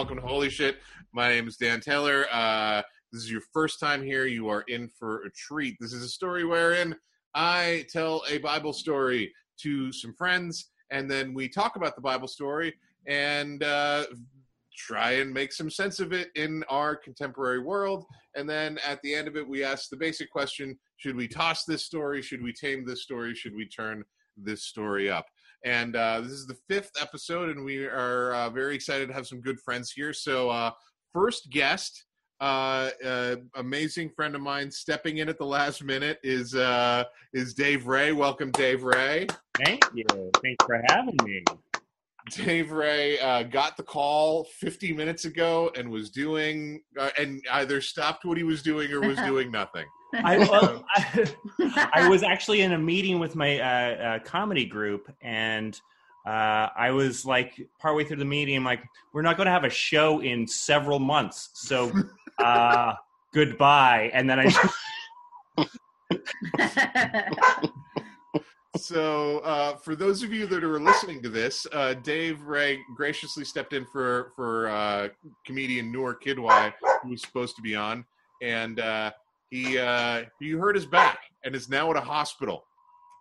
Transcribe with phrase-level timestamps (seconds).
[0.00, 0.78] welcome to Holy Shit.
[1.12, 2.24] My name is Dan Taylor.
[2.32, 2.80] Uh,
[3.12, 4.24] this is your first time here.
[4.24, 5.76] You are in for a treat.
[5.78, 6.96] This is a story wherein
[7.34, 12.28] I tell a Bible story to some friends, and then we talk about the Bible
[12.28, 12.72] story
[13.06, 14.04] and uh,
[14.74, 18.06] try and make some sense of it in our contemporary world.
[18.34, 21.66] And then at the end of it, we ask the basic question should we toss
[21.66, 22.22] this story?
[22.22, 23.34] Should we tame this story?
[23.34, 24.04] Should we turn
[24.34, 25.26] this story up?
[25.64, 29.26] And uh, this is the fifth episode, and we are uh, very excited to have
[29.26, 30.12] some good friends here.
[30.12, 30.70] So, uh,
[31.12, 32.04] first guest,
[32.40, 37.04] uh, uh, amazing friend of mine, stepping in at the last minute is uh,
[37.34, 38.12] is Dave Rae.
[38.12, 39.26] Welcome, Dave Rae.
[39.62, 40.06] Thank you.
[40.42, 41.44] Thanks for having me.
[42.30, 47.80] Dave Rae uh, got the call 50 minutes ago and was doing, uh, and either
[47.80, 49.86] stopped what he was doing or was doing nothing.
[50.14, 55.12] I, well, I, I was actually in a meeting with my uh, uh, comedy group,
[55.22, 55.78] and
[56.26, 59.64] uh, I was like partway through the meeting, I'm like, "We're not going to have
[59.64, 61.90] a show in several months, so
[62.38, 62.94] uh,
[63.32, 64.50] goodbye." And then I
[68.76, 73.44] so uh, for those of you that are listening to this, uh, Dave Rae graciously
[73.44, 75.08] stepped in for for uh,
[75.44, 76.72] comedian Noor Kidwai,
[77.02, 78.04] who was supposed to be on,
[78.42, 79.12] and uh,
[79.50, 82.64] he uh, he hurt his back and is now at a hospital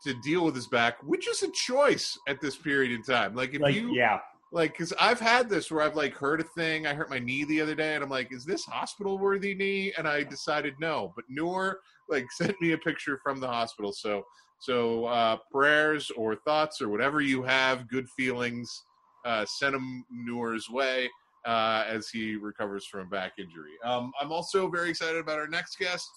[0.04, 3.36] to deal with his back, which is a choice at this period in time.
[3.36, 4.20] Like if like, you yeah,
[4.52, 6.86] like because I've had this where I've like hurt a thing.
[6.86, 9.92] I hurt my knee the other day, and I'm like, is this hospital worthy knee?
[9.98, 11.12] And I decided no.
[11.16, 14.24] But Noor like sent me a picture from the hospital, so.
[14.62, 18.84] So uh, prayers or thoughts or whatever you have, good feelings,
[19.24, 21.10] uh, send them Noor's way
[21.46, 23.72] uh, as he recovers from a back injury.
[23.84, 26.08] Um, I'm also very excited about our next guest,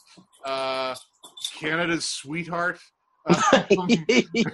[0.45, 0.95] uh,
[1.59, 2.79] Canada's sweetheart.
[3.29, 3.63] Uh,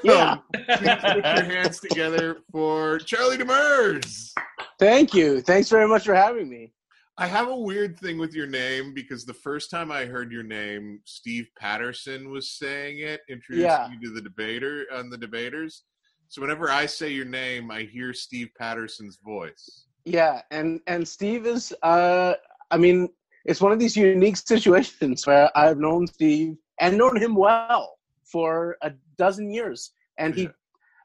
[0.05, 0.33] yeah.
[0.33, 4.33] um, please put your hands together for Charlie Demers.
[4.79, 5.41] Thank you.
[5.41, 6.73] Thanks very much for having me.
[7.21, 10.45] I have a weird thing with your name because the first time I heard your
[10.45, 13.91] name, Steve Patterson was saying it, introducing Yeah.
[13.91, 15.83] you to the debater on the debaters.
[16.29, 19.87] So whenever I say your name, I hear Steve Patterson's voice.
[20.05, 22.35] Yeah, and and Steve is uh
[22.71, 23.09] I mean,
[23.45, 28.77] it's one of these unique situations where I've known Steve and known him well for
[28.83, 30.49] a dozen years and he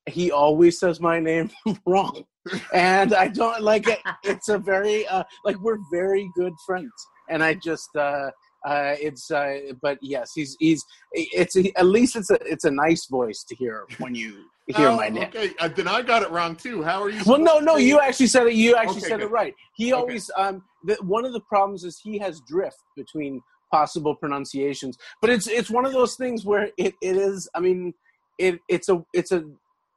[0.08, 1.50] he always says my name
[1.86, 2.26] wrong.
[2.74, 6.92] And I don't like it it's a very uh like we're very good friends
[7.30, 8.30] and I just uh
[8.66, 13.08] uh, it's uh, but yes, he's he's it's at least it's a it's a nice
[13.08, 15.24] voice to hear when you hear Oh, my name.
[15.24, 16.82] Okay, uh, then I got it wrong too.
[16.82, 17.22] How are you?
[17.26, 18.54] Well, no, no, you actually said it.
[18.54, 19.28] You actually Okay, said good.
[19.28, 19.54] it right.
[19.76, 20.02] He Okay.
[20.02, 23.42] always um the, one of the problems is he has drift between
[23.72, 27.50] possible pronunciations, but it's it's one of those things where it, it is.
[27.56, 27.94] I mean,
[28.38, 29.44] it it's a it's a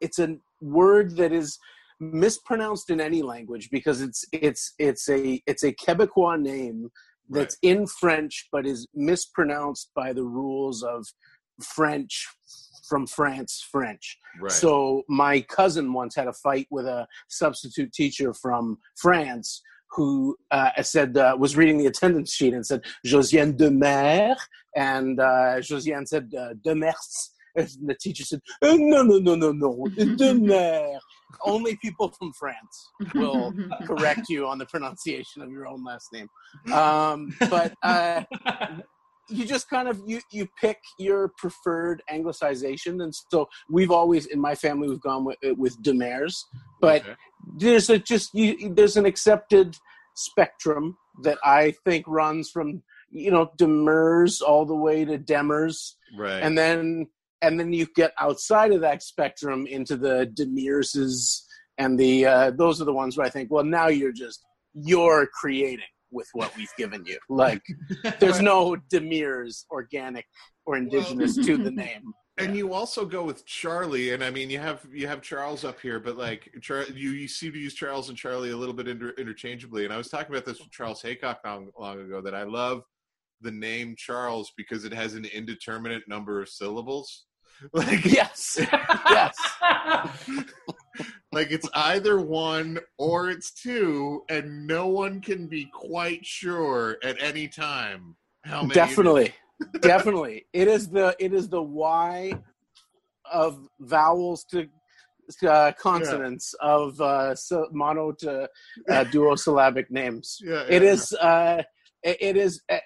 [0.00, 1.58] it's a word that is
[2.00, 6.90] mispronounced in any language because it's it's it's a it's a Quebecois name
[7.28, 11.06] that's in French but is mispronounced by the rules of
[11.62, 12.26] French
[12.88, 14.18] from France French.
[14.40, 14.52] Right.
[14.52, 20.70] So my cousin once had a fight with a substitute teacher from France who uh,
[20.82, 24.36] said uh, was reading the attendance sheet and said Josiane de Mer,
[24.74, 27.30] and uh, Josiane said uh, de Mers.
[27.80, 29.86] And the teacher said, "Uh, "No, no, no, no, no,
[30.16, 30.98] de Mer."
[31.44, 33.54] Only people from France will
[33.86, 36.28] correct you on the pronunciation of your own last name.
[36.72, 38.22] Um, but uh,
[39.28, 44.40] you just kind of you you pick your preferred anglicization and so we've always in
[44.40, 46.34] my family we've gone with with demers
[46.80, 47.14] but Okay.
[47.56, 49.76] there's a just you, there's an accepted
[50.14, 56.42] spectrum that i think runs from you know demers all the way to demers right.
[56.42, 57.06] and then
[57.46, 61.42] and then you get outside of that spectrum into the demirses
[61.78, 64.44] and the uh, those are the ones where i think well now you're just
[64.74, 67.62] you're creating with what we've given you like
[68.20, 70.26] there's no demirs organic
[70.64, 72.02] or indigenous to the name
[72.38, 75.80] and you also go with Charlie, and I mean, you have you have Charles up
[75.80, 78.88] here, but like Char- you, you seem to use Charles and Charlie a little bit
[78.88, 79.84] inter- interchangeably.
[79.84, 82.82] And I was talking about this with Charles Haycock long, long ago that I love
[83.40, 87.24] the name Charles because it has an indeterminate number of syllables.
[87.72, 88.58] Like yes.
[89.10, 89.36] Yes.
[91.32, 97.20] Like it's either one or it's two, and no one can be quite sure at
[97.20, 98.70] any time how many.
[98.70, 99.34] it definitely.
[99.82, 100.46] definitely.
[100.54, 102.32] It is the it is the y
[103.30, 104.66] of vowels to
[105.46, 108.48] uh, consonants of uh, so, mono to
[108.88, 110.38] uh, duosyllabic names.
[110.42, 111.62] Yeah, it yeah, is uh
[112.02, 112.78] it is uh,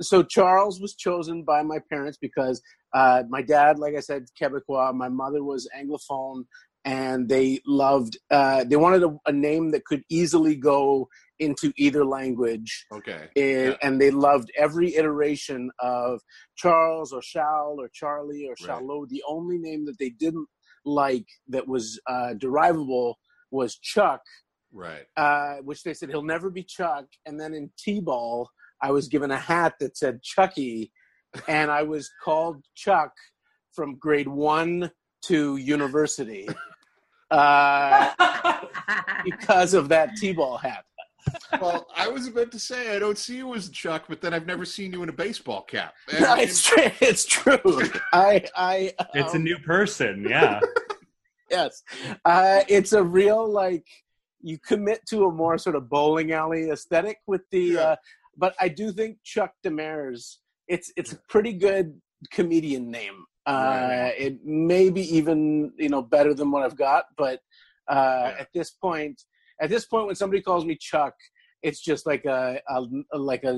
[0.00, 2.60] so charles was chosen by my parents because
[2.94, 6.44] uh my dad like i said quebecois my mother was anglophone
[6.86, 8.16] and they loved.
[8.30, 11.08] Uh, they wanted a, a name that could easily go
[11.40, 13.28] into either language, Okay.
[13.34, 13.76] and, Yeah.
[13.82, 16.20] and they loved every iteration of
[16.56, 18.78] Charles or Charles or Charlie or Right.
[18.80, 19.08] Charlot.
[19.08, 20.46] The only name that they didn't
[20.84, 23.18] like that was uh, derivable
[23.50, 24.22] was Chuck,
[24.76, 25.06] Right.
[25.16, 27.06] uh, which they said he'll never be Chuck.
[27.24, 28.50] And then in T-ball,
[28.82, 30.92] I was given a hat that said Chucky,
[31.48, 33.12] and I was called Chuck
[33.72, 34.90] from grade one
[35.26, 36.46] to university
[37.30, 38.12] uh,
[39.24, 40.84] because of that T-ball hat.
[41.60, 44.46] Well, I was about to say I don't see you as Chuck, but then I've
[44.46, 45.94] never seen you in a baseball cap.
[46.12, 46.90] And- No, it's true.
[47.00, 47.58] It's true.
[48.12, 50.26] I, I, It's a um, new person.
[50.28, 50.60] Yeah.
[51.50, 51.82] yes.
[52.24, 53.86] Uh, it's a real like
[54.46, 57.60] you commit to a more sort of bowling alley aesthetic with the.
[57.60, 57.80] Yeah.
[57.80, 57.96] Uh,
[58.38, 60.36] but I do think Chuck Demers.
[60.68, 62.00] It's it's a pretty good
[62.30, 63.18] comedian name.
[63.46, 64.14] Uh, Right.
[64.26, 67.40] It may be even you know better than what I've got, but
[67.88, 68.42] uh, Yeah.
[68.42, 69.16] at this point,
[69.60, 71.14] at this point, when somebody calls me Chuck,
[71.62, 72.60] it's just like a,
[73.14, 73.54] a like a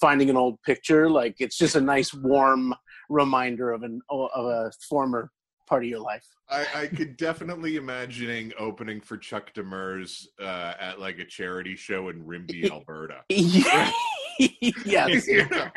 [0.00, 1.10] finding an old picture.
[1.10, 2.74] Like it's just a nice warm
[3.08, 5.30] reminder of an of a former
[5.68, 6.26] part of your life.
[6.50, 12.08] I, I could definitely imagining opening for Chuck Demers uh, at like a charity show
[12.08, 13.20] in Rimbey, Alberta.
[13.28, 13.92] yes.
[15.28, 15.70] Yeah.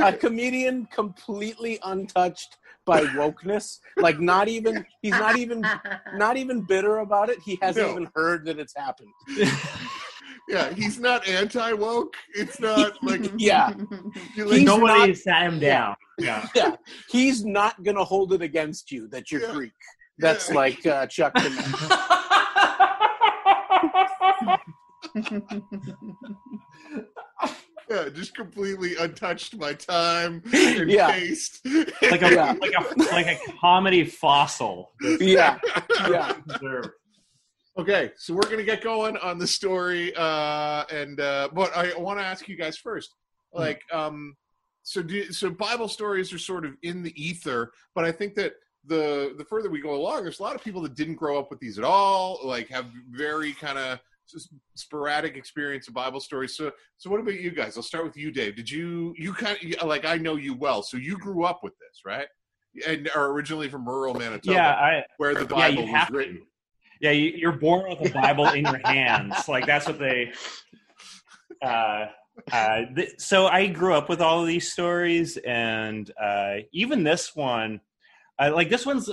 [0.00, 2.56] a comedian completely untouched
[2.86, 5.64] by wokeness like not even he's not even
[6.14, 7.92] not even bitter about it he hasn't No.
[7.92, 9.10] even heard that it's happened
[10.48, 12.14] Yeah, he's not anti woke.
[12.34, 13.72] It's not like Yeah.
[14.36, 15.94] like Nobody not- sat him down.
[16.20, 16.46] Yeah.
[16.54, 16.76] yeah
[17.08, 19.52] he's not gonna hold it against you that you're Yeah.
[19.52, 19.72] greek
[20.18, 20.54] that's Yeah.
[20.56, 22.06] like uh, chuck Demers.
[27.90, 31.10] yeah, just completely untouched my time and Yeah.
[31.12, 31.60] taste.
[32.02, 32.52] like a Yeah.
[32.60, 34.92] like a like a comedy fossil.
[35.20, 35.58] yeah
[36.10, 36.34] yeah
[37.78, 42.18] Okay, so we're gonna get going on the story, uh, and uh, but I want
[42.18, 43.14] to ask you guys first,
[43.54, 44.36] like, um,
[44.82, 48.54] so do, so Bible stories are sort of in the ether, but I think that
[48.86, 51.50] the the further we go along, there's a lot of people that didn't grow up
[51.50, 53.98] with these at all, like have very kind of
[54.76, 56.56] sporadic experience of Bible stories.
[56.56, 57.76] So, so what about you guys?
[57.76, 58.56] I'll start with you, Dave.
[58.56, 61.74] Did you you kind of like I know you well, so you grew up with
[61.78, 62.26] this, right?
[62.86, 66.36] And are originally from rural Manitoba, Yeah, I where the yeah, Bible was have written.
[66.36, 66.42] to.
[67.00, 69.48] Yeah, you, you're born with a Bible in your hands.
[69.48, 70.32] Like that's what they.
[71.62, 72.06] Uh,
[72.52, 77.34] uh, th- so I grew up with all of these stories, and uh, even this
[77.34, 77.80] one,
[78.38, 79.10] uh, like this one's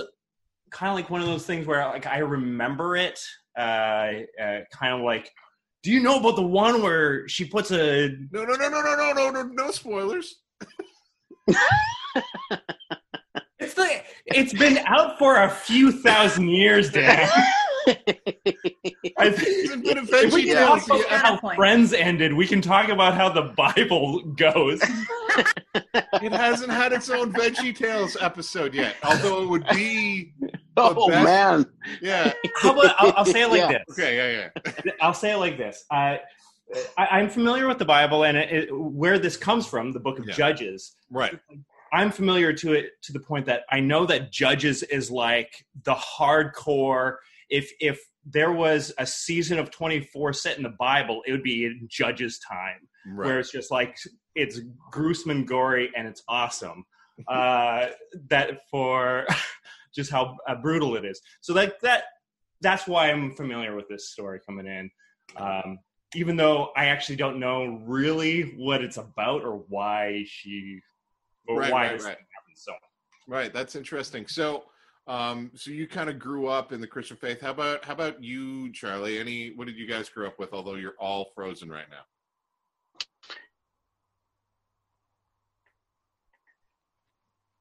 [0.70, 3.20] kind of like one of those things where like I remember it,
[3.56, 5.30] uh, uh, kind of like.
[5.84, 8.96] Do you know about the one where she puts a No, no, no, no, no,
[8.96, 10.40] no, no, no, no spoilers.
[13.60, 17.28] It's the it's been out for a few thousand years, Dan.
[17.88, 22.88] I think It's a if we can talk about how Friends ended, we can talk
[22.88, 24.80] about how the Bible goes.
[26.20, 30.32] It hasn't had its own Veggie Tales episode yet, although it would be.
[30.76, 31.66] oh best- man
[32.02, 32.32] Yeah.
[32.56, 33.78] How about I'll, I'll say it like Yeah.
[33.86, 33.98] this.
[33.98, 34.16] Okay.
[34.16, 34.48] Yeah.
[34.84, 34.92] Yeah.
[35.00, 35.84] I'll say it like this.
[35.92, 36.20] I,
[36.96, 40.18] I I'm familiar with the Bible and it, it, where this comes from, the Book
[40.18, 40.34] of Yeah.
[40.34, 40.96] Judges.
[41.10, 41.38] Right.
[41.92, 45.94] I'm familiar to it to the point that I know that Judges is like the
[45.94, 47.16] hardcore.
[47.50, 51.64] If if there was a season of 24 set in the Bible, it would be
[51.64, 53.96] in Judges time, where it's just like
[54.34, 56.84] it's gruesome and gory and it's awesome.
[57.26, 57.86] Uh,
[58.28, 59.26] that for
[59.94, 61.20] just how uh, brutal it is.
[61.40, 62.04] So like that
[62.60, 64.90] that's why I'm familiar with this story coming in.
[65.36, 65.78] Um,
[66.14, 70.80] even though I actually don't know really what it's about or why she
[71.46, 72.16] or Right, why right, this right.
[72.16, 72.56] thing happened.
[72.56, 72.72] So
[73.28, 73.52] Right.
[73.52, 74.26] That's interesting.
[74.26, 74.64] So,
[75.08, 77.40] um, so you kind of grew up in the Christian faith.
[77.40, 79.18] How about how about you, Charlie?
[79.18, 80.52] Any what did you guys grow up with?
[80.52, 82.02] Although you're all frozen right now.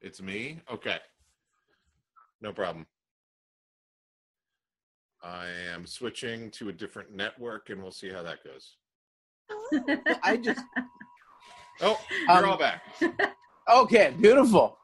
[0.02, 0.60] It's me.
[0.72, 0.98] Okay.
[2.42, 2.86] No problem.
[5.24, 8.76] I am switching to a different network, and we'll see how that goes.
[10.24, 10.64] i just
[11.82, 12.84] Oh, you're Um, all back.
[13.70, 14.78] Okay, beautiful.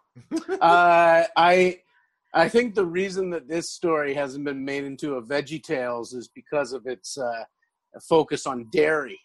[0.60, 1.80] uh, I
[2.34, 6.28] I think the reason that this story hasn't been made into a Veggie Tales is
[6.28, 7.44] because of its uh,
[8.10, 9.20] focus on dairy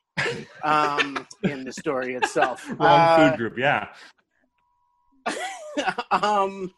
[0.62, 2.68] um, in the story itself.
[2.78, 3.88] wrong Uh, food group, yeah.
[6.10, 6.70] um,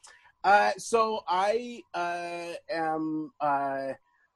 [0.45, 3.33] uh, so I uh, am.
[3.41, 3.93] Uh,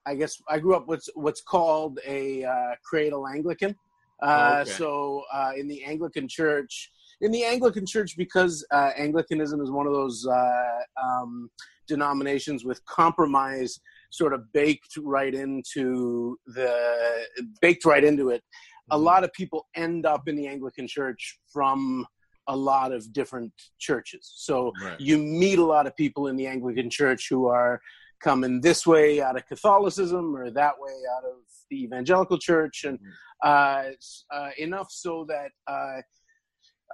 [0.06, 3.74] I guess I grew up with what's called a uh, cradle Anglican.
[4.22, 4.70] Uh, Okay.
[4.70, 6.90] So uh, in the Anglican Church,
[7.20, 11.50] in the Anglican Church, because uh, Anglicanism is one of those uh, um,
[11.88, 13.78] denominations with compromise
[14.10, 17.24] sort of baked right into the
[17.60, 18.42] baked right into it.
[18.90, 19.04] A Mm-hmm.
[19.04, 22.06] lot of people end up in the Anglican Church from
[22.48, 24.30] a lot of different churches.
[24.36, 25.00] So Right.
[25.00, 27.80] you meet a lot of people in the Anglican Church who are
[28.22, 31.38] coming this way out of Catholicism or that way out of
[31.70, 32.98] the Evangelical Church, and
[33.42, 33.84] uh,
[34.30, 36.02] uh, enough so that uh,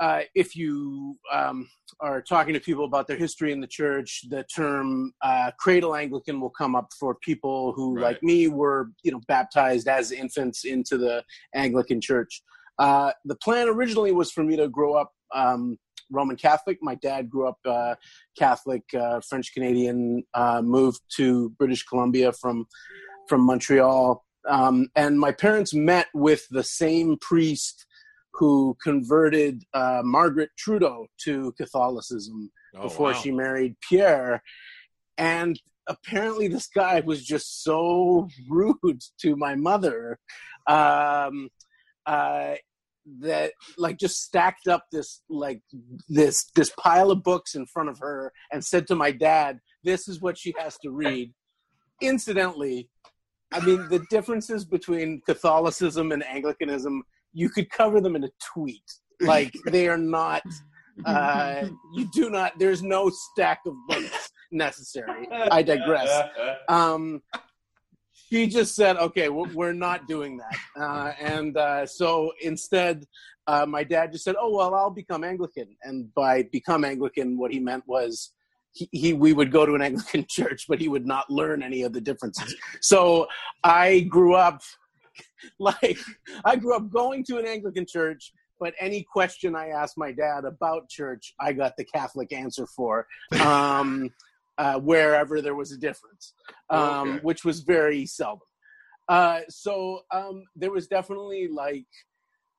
[0.01, 1.69] uh, if you um,
[2.01, 6.41] are talking to people about their history in the church, the term uh, cradle Anglican
[6.41, 8.03] will come up for people who, Right.
[8.15, 11.23] like me, were you know baptized as infants into the
[11.55, 12.43] Anglican Church.
[12.79, 15.79] Uh, the plan originally was for me to grow up um,
[16.11, 16.79] Roman Catholic.
[16.81, 17.95] My dad grew up uh,
[18.39, 22.67] Catholic, uh, French Canadian, uh, moved to British Columbia from
[23.29, 27.85] from Montreal, um, and my parents met with the same priest
[28.35, 33.19] who converted uh, Margaret Trudeau to Catholicism Oh, before wow.
[33.19, 34.43] she married Pierre.
[35.19, 40.19] And apparently, this guy was just so rude to my mother
[40.67, 41.49] um,
[42.07, 42.55] uh,
[43.21, 45.63] that, like, just stacked up this like
[46.09, 50.07] this this pile of books in front of her and said to my dad, "This
[50.09, 51.33] is what she has to read."
[52.01, 52.89] Incidentally,
[53.53, 58.85] I mean, the differences between Catholicism and Anglicanism, you could cover them in a tweet.
[59.21, 60.43] Like, they are not,
[61.05, 65.29] uh, you do not, there's no stack of books necessary.
[65.31, 66.29] I digress.
[66.69, 67.23] Um,
[68.13, 70.57] she just said, okay, we're not doing that.
[70.81, 73.05] Uh, and uh, so instead,
[73.49, 75.77] uh, my dad just said, oh, well, I'll become Anglican.
[75.83, 78.33] And by become Anglican, what he meant was,
[78.73, 81.83] he, he we would go to an Anglican church, but he would not learn any
[81.83, 82.55] of the differences.
[82.81, 83.27] So
[83.65, 84.63] I grew up
[85.59, 85.99] like
[86.45, 90.45] I grew up going to an Anglican church, but any question I asked my dad
[90.45, 93.07] about church, I got the Catholic answer for,
[93.43, 94.11] um,
[94.59, 96.35] uh, wherever there was a difference,
[96.69, 97.19] um, Okay.
[97.23, 98.47] which was very seldom.
[99.09, 101.87] Uh, so um, there was definitely like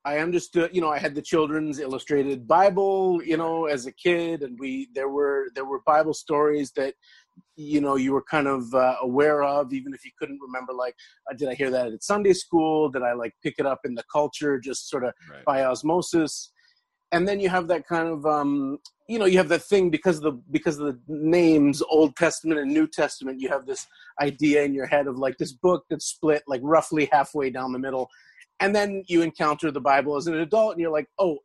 [0.04, 4.42] I understood, you know, I had the children's illustrated Bible, you know, as a kid,
[4.42, 6.96] and we there were there were Bible stories that
[7.56, 10.74] you know you were kind of uh, aware of, even if you couldn't remember.
[10.74, 10.96] Like,
[11.30, 12.90] uh, did I hear that at Sunday school?
[12.90, 15.46] Did I like pick it up in the culture, just sort of Right.
[15.46, 16.52] by osmosis?
[17.14, 18.78] And then you have that kind of, um,
[19.10, 22.62] you know, you have that thing because of the because of the names, Old Testament
[22.62, 23.42] and New Testament.
[23.42, 23.86] You have this
[24.22, 27.80] idea in your head of like this book that's split like roughly halfway down the
[27.80, 28.10] middle
[28.62, 31.38] and then you encounter the bible as an adult and you're like oh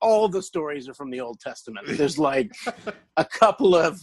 [0.00, 2.50] all the stories are from the old testament there's like
[3.16, 4.00] a couple of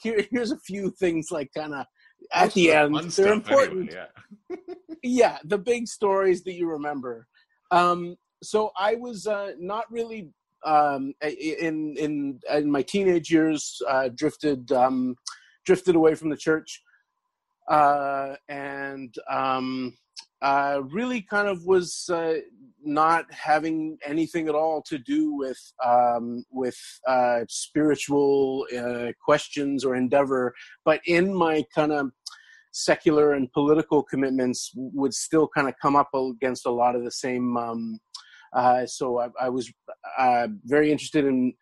[0.00, 1.86] here, here's a few things like kind of
[2.32, 4.06] at the end they're important anyway,
[4.50, 4.56] yeah.
[5.02, 7.26] yeah the big stories that you remember.
[7.70, 10.28] Um so i was uh not really
[10.64, 15.16] um in in in my teenage years uh drifted um
[15.64, 16.82] drifted away from the church.
[17.68, 19.96] Uh and um
[20.42, 22.34] uh really kind of was uh
[22.84, 26.78] not having anything at all to do with um with
[27.08, 32.10] uh spiritual uh questions or endeavor but in my kind of
[32.76, 37.10] secular and political commitments would still kind of come up against a lot of the
[37.10, 37.56] same.
[37.56, 37.98] Um,
[38.52, 39.72] uh, so I, I was
[40.18, 41.54] uh, very interested in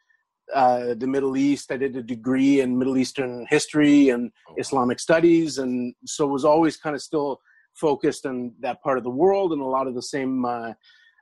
[0.52, 1.70] uh, the Middle East.
[1.70, 6.44] I did a degree in Middle Eastern history and Oh, Islamic studies, and so was
[6.44, 7.40] always kind of still
[7.74, 10.72] focused on that part of the world and a lot of the same, uh,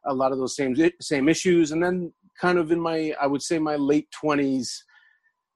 [0.07, 1.73] a lot of those same same issues.
[1.73, 4.85] And then, kind of in my, I would say, my late twenties,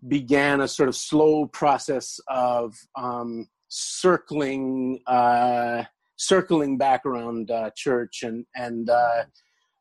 [0.08, 5.84] began a sort of slow process of um, circling, uh,
[6.16, 9.24] circling back around uh, church, and and uh,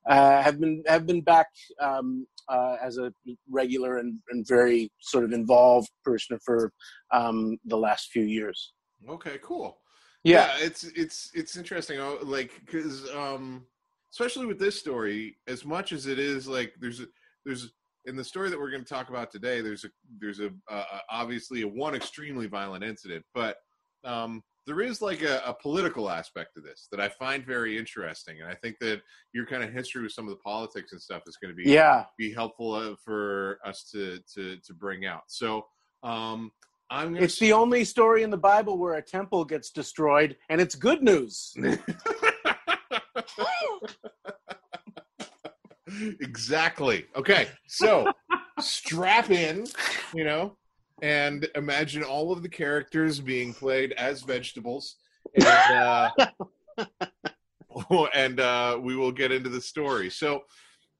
[0.07, 1.47] uh, have been have been back
[1.81, 3.13] um, uh, as a
[3.49, 6.71] regular and, and very sort of involved person for
[7.11, 8.73] um, the last few years.
[9.07, 9.77] Okay, cool.
[10.25, 13.65] Yeah, it's it's it's interesting oh, like because um
[14.11, 17.07] especially with this story as much as it is like there's a
[17.45, 17.73] there's
[18.05, 19.89] in the story that we're going to talk about today there's a
[20.19, 23.57] there's a uh, obviously a one extremely violent incident but
[24.03, 28.41] um there is like a, a political aspect to this that i find very interesting
[28.41, 29.01] and i think that
[29.33, 31.69] your kind of history with some of the politics and stuff is going to be
[31.69, 32.05] yeah.
[32.17, 35.65] be helpful uh, for us to to to bring out so
[36.03, 36.51] um
[36.89, 40.61] i'm going It's the only story in the Bible where a temple gets destroyed, and
[40.61, 41.55] it's good news.
[46.21, 47.05] exactly.
[47.15, 48.11] Okay, so
[48.59, 49.65] strap in,
[50.13, 50.55] you know,
[51.01, 54.95] and imagine all of the characters being played as vegetables,
[55.35, 56.09] and uh,
[58.13, 60.09] and uh, we will get into the story.
[60.09, 60.43] So,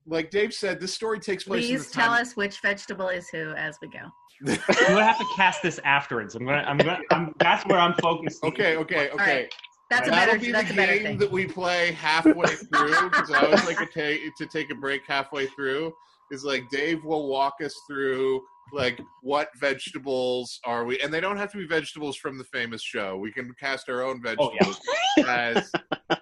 [0.05, 1.65] like Dave said, this story takes place.
[1.65, 3.99] in Please the tell time- us which vegetable is who as we go.
[4.45, 6.35] I'm gonna have to cast this afterwards.
[6.35, 6.63] I'm gonna.
[6.67, 6.99] I'm gonna.
[7.11, 8.43] I'm, that's where I'm focused.
[8.43, 9.41] Okay, okay, okay.
[9.43, 9.53] right.
[9.89, 10.39] That's a That'll better.
[10.39, 11.17] be That's the a game thing.
[11.19, 15.01] that we play halfway through because I always like to take to take a break
[15.07, 15.93] halfway through.
[16.31, 18.41] Is like Dave will walk us through
[18.73, 22.81] like what vegetables are we, and they don't have to be vegetables from the famous
[22.81, 23.15] show.
[23.17, 24.81] We can cast our own oh, vegetables Oh vegetables
[25.17, 25.61] yeah.
[26.09, 26.19] as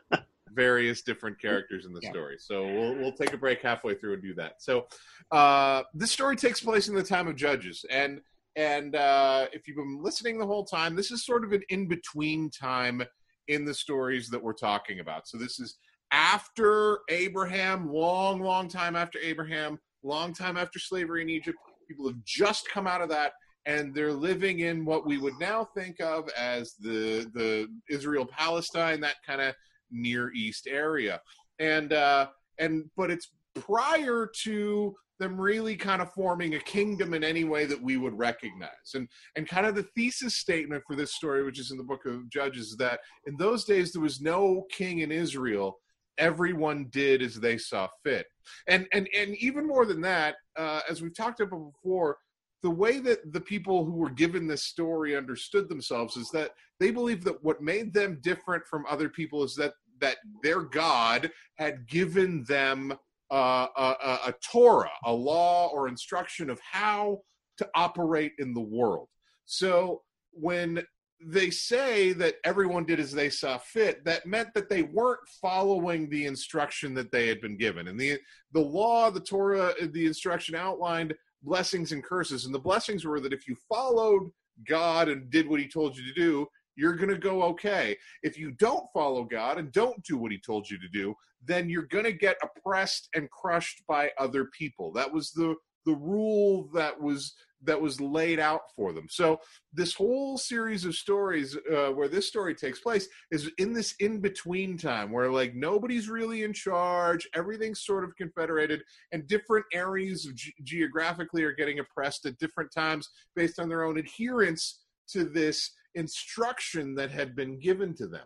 [0.53, 2.11] various different characters in the Yeah.
[2.11, 2.37] story.
[2.39, 4.61] So we'll we'll take a break halfway through and do that.
[4.61, 4.87] So
[5.31, 8.21] uh, this story takes place in the time of Judges, and
[8.55, 11.87] and uh, if you've been listening the whole time, this is sort of an in
[11.87, 13.01] between time
[13.47, 15.27] in the stories that we're talking about.
[15.27, 15.77] So this is
[16.11, 21.57] after Abraham, long, long time after Abraham, long time after slavery in Egypt.
[21.87, 23.33] People have just come out of that,
[23.65, 28.99] and they're living in what we would now think of as the the Israel Palestine,
[29.01, 29.55] that kind of
[29.93, 31.21] Near East area,
[31.59, 32.27] and uh,
[32.59, 37.65] and but it's prior to them really kind of forming a kingdom in any way
[37.65, 38.93] that we would recognize.
[38.95, 42.05] And and kind of the thesis statement for this story, which is in the book
[42.05, 45.77] of Judges, is that in those days there was no king in Israel.
[46.17, 48.27] Everyone did as they saw fit.
[48.67, 52.17] And and and even more than that, uh, as we've talked about before,
[52.63, 56.91] the way that the people who were given this story understood themselves is that they
[56.91, 61.87] believed that what made them different from other people is that that their God had
[61.87, 62.93] given them
[63.31, 67.21] uh, a, a, Torah, a law or instruction of how
[67.57, 69.07] to operate in the world.
[69.45, 70.83] So when
[71.25, 76.09] they say that everyone did as they saw fit, that meant that they weren't following
[76.09, 77.87] the instruction that they had been given.
[77.87, 78.19] And the
[78.51, 82.45] the law, the Torah, the instruction outlined blessings and curses.
[82.45, 84.31] And the blessings were that if you followed
[84.67, 87.97] God and did what he told you to do, you're going to go okay.
[88.21, 91.13] If you don't follow God and don't do what he told you to do,
[91.45, 94.91] then you're going to get oppressed and crushed by other people.
[94.93, 95.55] That was the
[95.85, 99.07] the rule that was that was laid out for them.
[99.09, 99.39] So
[99.71, 104.19] this whole series of stories uh, where this story takes place is in this in
[104.19, 108.81] between time where like nobody's really in charge, everything's sort of confederated,
[109.11, 113.97] and different areas ge- geographically are getting oppressed at different times based on their own
[113.97, 118.25] adherence to this instruction that had been given to them.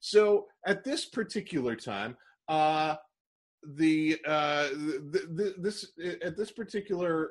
[0.00, 2.16] So at this particular time,
[2.48, 2.96] uh,
[3.74, 5.90] the, uh, the, the this
[6.22, 7.30] at this particular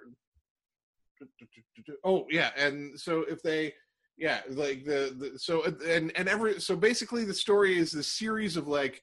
[2.04, 3.73] oh yeah, and so if they
[4.17, 8.58] yeah like the, the so and and every so basically the story is the series
[8.58, 9.01] of like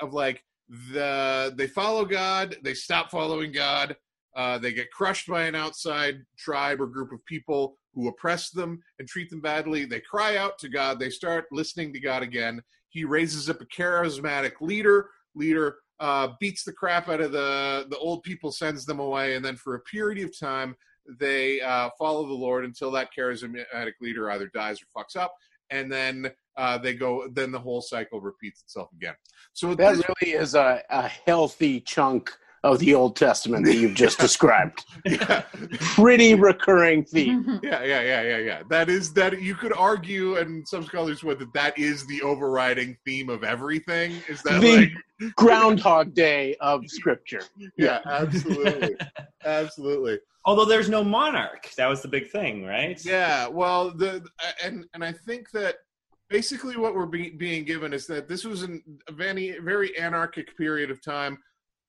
[0.00, 0.42] of like
[0.92, 3.96] the they follow God, they stop following God,
[4.36, 8.82] uh, they get crushed by an outside tribe or group of people who oppress them
[8.98, 9.86] and treat them badly.
[9.86, 11.00] They cry out to God.
[11.00, 12.62] They start listening to God again.
[12.90, 15.08] He raises up a charismatic leader.
[15.34, 19.44] Leader uh, beats the crap out of the the old people, sends them away, and
[19.44, 20.76] then for a period of time
[21.18, 25.32] they uh, follow the Lord until that charismatic leader either dies or fucks up,
[25.70, 27.28] and then uh, they go.
[27.32, 29.14] Then the whole cycle repeats itself again.
[29.54, 32.36] So That really is a, a healthy chunk
[32.66, 34.84] of the Old Testament that you've just described.
[35.04, 35.42] yeah,
[35.94, 37.60] Pretty recurring theme.
[37.62, 38.62] yeah, yeah, yeah, yeah, yeah.
[38.68, 42.96] That is that you could argue, and some scholars would that that is the overriding
[43.04, 44.12] theme of everything.
[44.28, 44.76] Is that The-
[45.20, 47.42] like Groundhog Day of Scripture.
[47.78, 48.96] yeah, absolutely,
[49.44, 50.18] absolutely.
[50.44, 53.02] Although there's no monarch, that was the big thing, right?
[53.04, 54.24] Yeah, well, the
[54.62, 55.76] and and I think that
[56.28, 60.56] basically what we're be, being given is that this was an, a very very anarchic
[60.56, 61.38] period of time,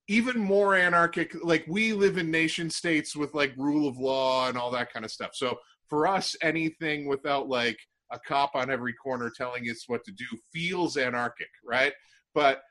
[0.07, 1.35] even more anarchic.
[1.43, 5.05] Like we live in nation states with like rule of law and all that kind
[5.05, 5.31] of stuff.
[5.33, 5.57] So
[5.89, 7.77] for us, anything without like
[8.11, 11.93] a cop on every corner telling us what to do feels anarchic, right?
[12.33, 12.61] But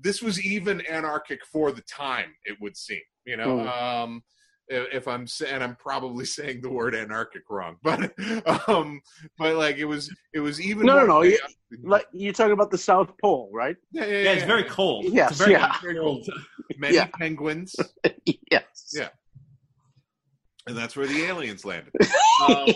[0.00, 2.34] this was even anarchic for the time.
[2.44, 3.60] It would seem, you know.
[3.68, 4.22] Um,
[4.68, 8.12] if if I'm saying I'm probably saying the word anarchic wrong, but
[8.68, 9.00] um,
[9.38, 11.56] but like it was it was even No, no, no, you- chaotic.
[11.82, 13.76] Like you're talking about the South Pole, right?
[13.90, 15.06] yeah, yeah, Yeah, it's very cold.
[15.06, 15.74] Yes, it's very yeah.
[15.82, 16.24] very cold.
[16.78, 17.06] Many Yeah.
[17.18, 17.74] penguins,
[18.50, 18.92] yes.
[18.94, 19.08] Yeah.
[20.68, 21.92] and that's where the aliens landed.
[22.48, 22.68] Um,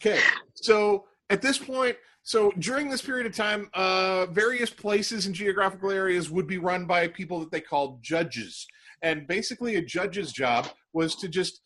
[0.00, 0.20] okay,
[0.54, 5.90] so at this point, so during this period of time, uh, various places and geographical
[5.90, 8.66] areas would be run by people that they called judges,
[9.02, 11.60] and basically, a judge's job was to just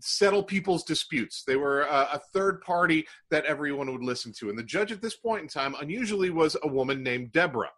[0.00, 1.44] settle people's disputes.
[1.46, 5.02] They were a, a third party that everyone would listen to, and the judge at
[5.02, 7.70] this point in time, unusually, was a woman named Deborah.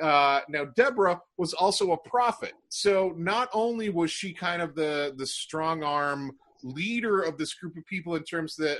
[0.00, 5.14] Uh, now Deborah was also a prophet, so not only was she kind of the
[5.16, 6.32] the strong arm
[6.62, 8.78] leader of this group of people in terms that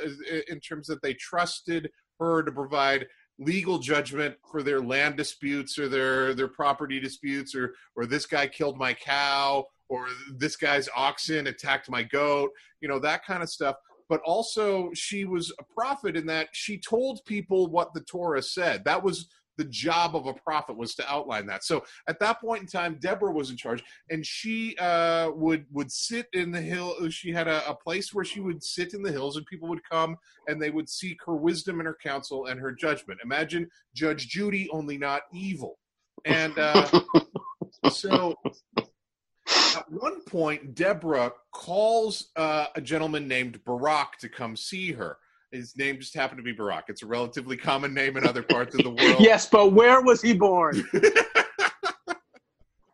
[0.48, 3.06] in terms that they trusted her to provide
[3.44, 8.46] legal judgment for their land disputes or their their property disputes or or this guy
[8.46, 12.50] killed my cow or this guy's oxen attacked my goat,
[12.80, 13.76] you know, that kind of stuff.
[14.08, 18.84] But also, she was a prophet in that she told people what the Torah said.
[18.84, 19.28] That was
[19.62, 21.62] the job of a prophet was to outline that.
[21.62, 25.92] So at that point in time, Deborah was in charge, and she uh, would would
[25.92, 27.08] sit in the hill.
[27.10, 29.82] She had a, a, place where she would sit in the hills, and people would
[29.88, 30.16] come
[30.48, 33.20] and they would seek her wisdom and her counsel and her judgment.
[33.24, 35.78] Imagine Judge Judy, only not evil.
[36.24, 36.88] And uh,
[37.90, 38.36] so
[39.76, 45.18] at one point, Deborah calls uh, a gentleman named Barak to come see her.
[45.52, 46.84] His name just happened to be Barack.
[46.88, 49.16] It's a relatively common name in other parts of the world.
[49.20, 50.82] yes, but where was he born?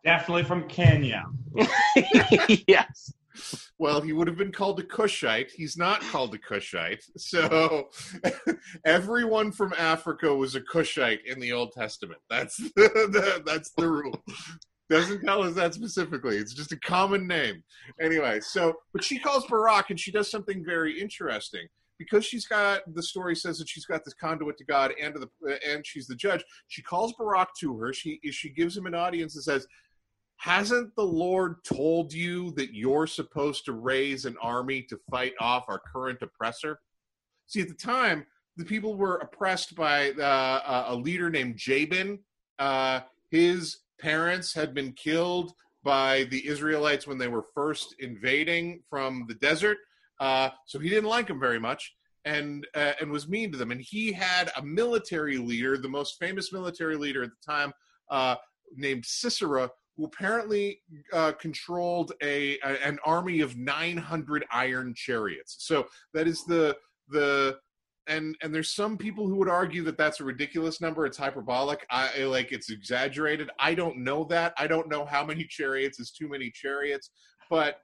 [0.03, 1.25] Definitely from Kenya.
[2.67, 3.13] yes.
[3.77, 5.51] Well, he would have been called a Cushite.
[5.51, 7.05] He's not called a Cushite.
[7.15, 7.87] So
[8.85, 12.19] everyone from Africa was a Cushite in the Old Testament.
[12.29, 14.21] That's the, the, that's the rule.
[14.89, 16.37] Doesn't tell us that specifically.
[16.37, 17.63] It's just a common name.
[18.01, 21.67] Anyway, so but she calls Barack and she does something very interesting
[21.99, 25.19] because she's got the story says that she's got this conduit to God and to
[25.19, 26.43] the and she's the judge.
[26.69, 27.93] She calls Barak to her.
[27.93, 29.67] She she gives him an audience and says,
[30.37, 35.65] "Hasn't the Lord told you that you're supposed to raise an army to fight off
[35.67, 36.79] our current oppressor?"
[37.45, 42.19] See, at the time, the people were oppressed by uh, a leader named Jabin.
[42.57, 49.25] Uh, his parents had been killed by the Israelites when they were first invading from
[49.27, 49.77] the desert
[50.19, 51.93] uh, so he didn't like them very much
[52.25, 53.71] and uh, and was mean to them.
[53.71, 57.73] And he had a military leader, the most famous military leader at the time,
[58.09, 58.35] uh,
[58.75, 60.81] named Sisera, who apparently
[61.13, 65.57] uh, controlled a, a, an army of 900 iron chariots.
[65.59, 66.77] So that is the
[67.09, 67.57] the
[68.07, 71.05] and and there's some people who would argue that that's a ridiculous number.
[71.05, 71.85] It's hyperbolic.
[71.89, 73.49] I like it's exaggerated.
[73.59, 74.53] I don't know that.
[74.57, 77.11] I don't know how many chariots is too many chariots,
[77.49, 77.81] but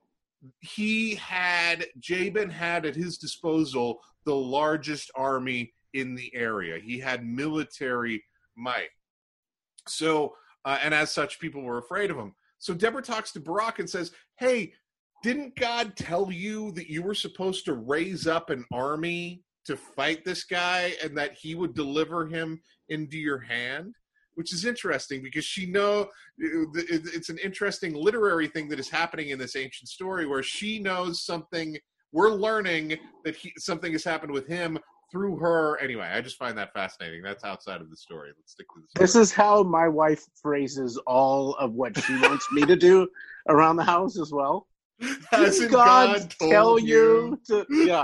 [0.60, 6.79] he had Jabin had at his disposal the largest army in the area.
[6.79, 8.23] He had military
[8.55, 8.89] might.
[9.88, 12.34] So, uh, and as such, people were afraid of him.
[12.60, 14.73] So Deborah talks to Barak and says, "Hey,
[15.23, 20.23] didn't God tell you that you were supposed to raise up an army to fight
[20.23, 23.95] this guy and that he would deliver him into your hand?"
[24.36, 29.30] Which is interesting because she know uh, it's an interesting literary thing that is happening
[29.30, 31.76] in this ancient story where she knows something
[32.12, 34.78] we're learning that he, something has happened with him
[35.12, 35.80] through her.
[35.82, 37.21] Anyway i just find that fascinating.
[37.21, 38.30] That's outside of the story.
[38.38, 39.04] Let's stick to the story.
[39.04, 43.08] this is how my wife phrases all of what she wants me to do
[43.50, 44.67] around the house as well.
[45.32, 48.04] Hasn't God, God tell you, you to yeah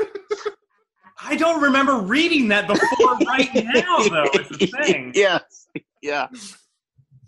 [1.23, 4.29] I don't remember reading that before right now, though.
[4.33, 5.13] It's the thing.
[5.15, 5.67] Yes,
[6.01, 6.27] yeah.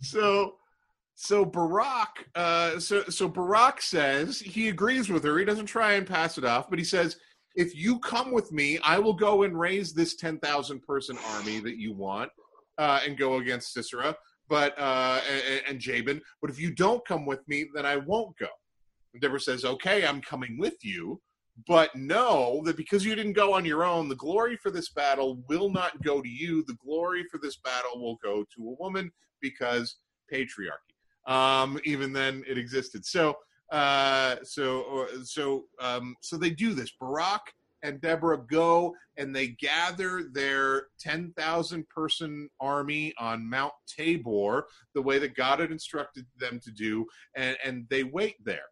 [0.01, 0.56] So,
[1.15, 5.38] so Barack uh, so so Barak says he agrees with her.
[5.38, 7.17] He doesn't try and pass it off, but he says,
[7.56, 11.60] "If you come with me, I will go and raise this ten thousand person army
[11.60, 12.32] that you want,
[12.77, 14.15] uh, and go against Sisera,
[14.49, 16.21] but uh, and, and Jabin.
[16.41, 18.47] But if you don't come with me, then I won't go."
[19.13, 21.21] And Deborah says, "Okay, I'm coming with you."
[21.68, 25.44] But know that because you didn't go on your own, the glory for this battle
[25.48, 26.63] will not go to you.
[26.66, 29.12] The glory for this battle will go to a woman
[29.42, 29.98] because
[30.32, 31.32] patriarchy.
[31.32, 33.06] Um, even then, it existed.
[33.06, 33.38] So,
[33.72, 36.92] uh, so, so, um, so they do this.
[37.00, 45.02] Barak and Deborah go and they gather their 10,000 person army on Mount Tabor, the
[45.02, 48.63] way that God had instructed them to do, and, and they wait there.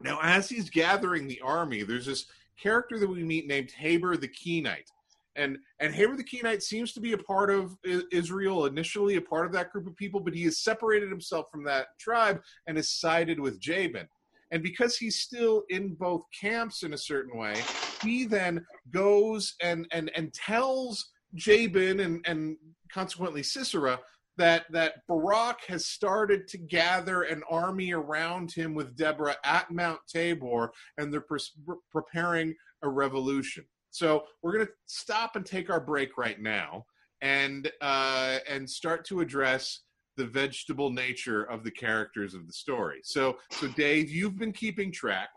[0.00, 2.26] Now, as he's gathering the army, there's this
[2.60, 4.90] character that we meet named Heber the Kenite.
[5.36, 7.76] And and Heber the Kenite seems to be a part of
[8.10, 11.62] Israel initially, a part of that group of people, but he has separated himself from
[11.64, 14.08] that tribe and has sided with Jabin.
[14.50, 17.56] And because he's still in both camps in a certain way,
[18.02, 22.56] he then goes and and and tells Jabin and and
[22.90, 23.98] consequently Sisera
[24.36, 30.00] that that Barak has started to gather an army around him with Deborah at Mount
[30.08, 31.40] Tabor, and they're pre-
[31.90, 33.64] preparing a revolution.
[33.90, 36.84] So we're going to stop and take our break right now,
[37.22, 39.80] and uh, and start to address
[40.16, 43.00] the vegetable nature of the characters of the story.
[43.04, 45.28] So, so Dave, you've been keeping track.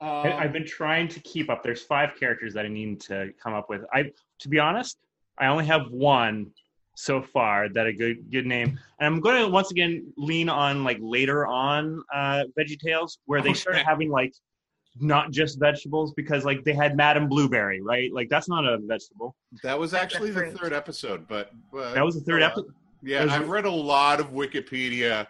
[0.00, 1.62] Um, I've been trying to keep up.
[1.62, 3.82] There's five characters that I need to come up with.
[3.92, 4.98] I, to be honest,
[5.38, 6.50] I only have one
[6.94, 8.78] so far that a good good name.
[9.00, 13.42] And I'm going to once again lean on like later on uh, Veggie Tales where
[13.42, 13.58] they okay.
[13.58, 14.32] start having like
[15.00, 18.12] not just vegetables because like they had Madam Blueberry, right?
[18.12, 19.34] Like that's not a vegetable.
[19.62, 22.74] That was actually the third episode, but, but that was the third uh, episode.
[23.02, 25.26] Yeah, I've read a lot of Wikipedia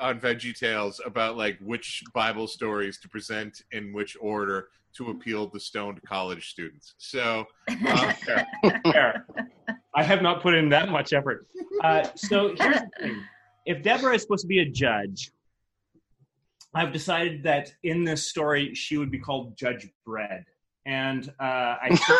[0.00, 5.48] on Veggie Tales about like which Bible stories to present in which order to appeal
[5.48, 6.94] to stoned college students.
[6.98, 7.46] So,
[7.86, 8.12] uh,
[8.92, 9.26] Fair.
[9.94, 11.46] I have not put in that much effort.
[11.82, 13.22] Uh, so here's the thing:
[13.66, 15.30] if Deborah is supposed to be a judge,
[16.74, 20.44] I've decided that in this story she would be called Judge Bread,
[20.86, 21.88] and uh, I.
[21.88, 22.02] think-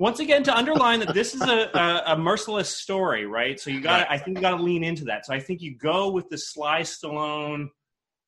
[0.00, 3.60] Once again, to underline that this is a, a, a merciless story, right?
[3.60, 5.24] So you got, I think you got to lean into that.
[5.24, 7.68] So I think you go with the Sly Stallone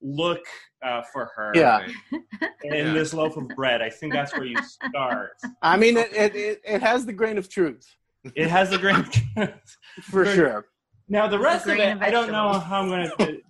[0.03, 0.41] look
[0.85, 1.87] uh, for her Yeah.
[2.13, 2.23] in
[2.65, 2.93] Yeah.
[2.93, 3.83] this loaf of bread.
[3.83, 5.33] I think that's where you start.
[5.63, 7.87] I mean, it, it, it, it has the grain of truth
[8.35, 8.97] It has the great.
[10.03, 10.35] for Good.
[10.37, 10.67] sure.
[11.09, 13.41] Now the rest of it, of I don't know how I'm going to.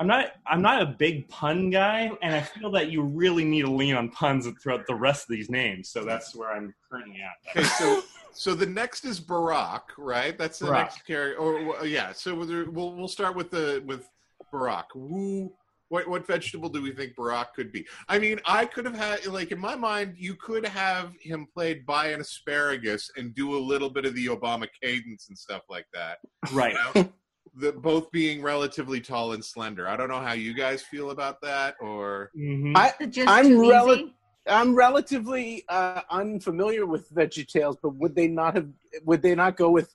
[0.00, 0.32] I'm not.
[0.46, 3.94] I'm not a big pun guy, and I feel that you really need to lean
[3.96, 5.90] on puns throughout the rest of these names.
[5.90, 7.50] So that's where I'm currently at.
[7.56, 10.36] okay, so so the next is Barack, right?
[10.38, 10.72] That's the Barack.
[10.72, 11.38] next character.
[11.38, 14.08] Or yeah, so we'll we'll we'll start with the with
[14.52, 14.84] Barack.
[14.92, 15.52] Who?
[15.88, 17.86] What what vegetable do we think Barack could be?
[18.08, 21.86] I mean, I could have had like in my mind, you could have him played
[21.86, 25.86] by an asparagus and do a little bit of the Obama cadence and stuff like
[25.94, 26.18] that.
[26.52, 26.76] Right.
[26.94, 27.12] You know?
[27.54, 29.88] the, both being relatively tall and slender.
[29.88, 32.72] I don't know how you guys feel about that, or Mhm.
[32.76, 32.92] I
[33.26, 34.10] I'm too rel-
[34.46, 38.68] I'm relatively uh, unfamiliar with VeggieTales, but would they not have?
[39.04, 39.94] Would they not go with